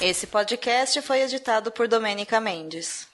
Esse 0.00 0.26
podcast 0.26 1.00
foi 1.00 1.22
editado 1.22 1.72
por 1.72 1.88
Domênica 1.88 2.38
Mendes. 2.38 3.08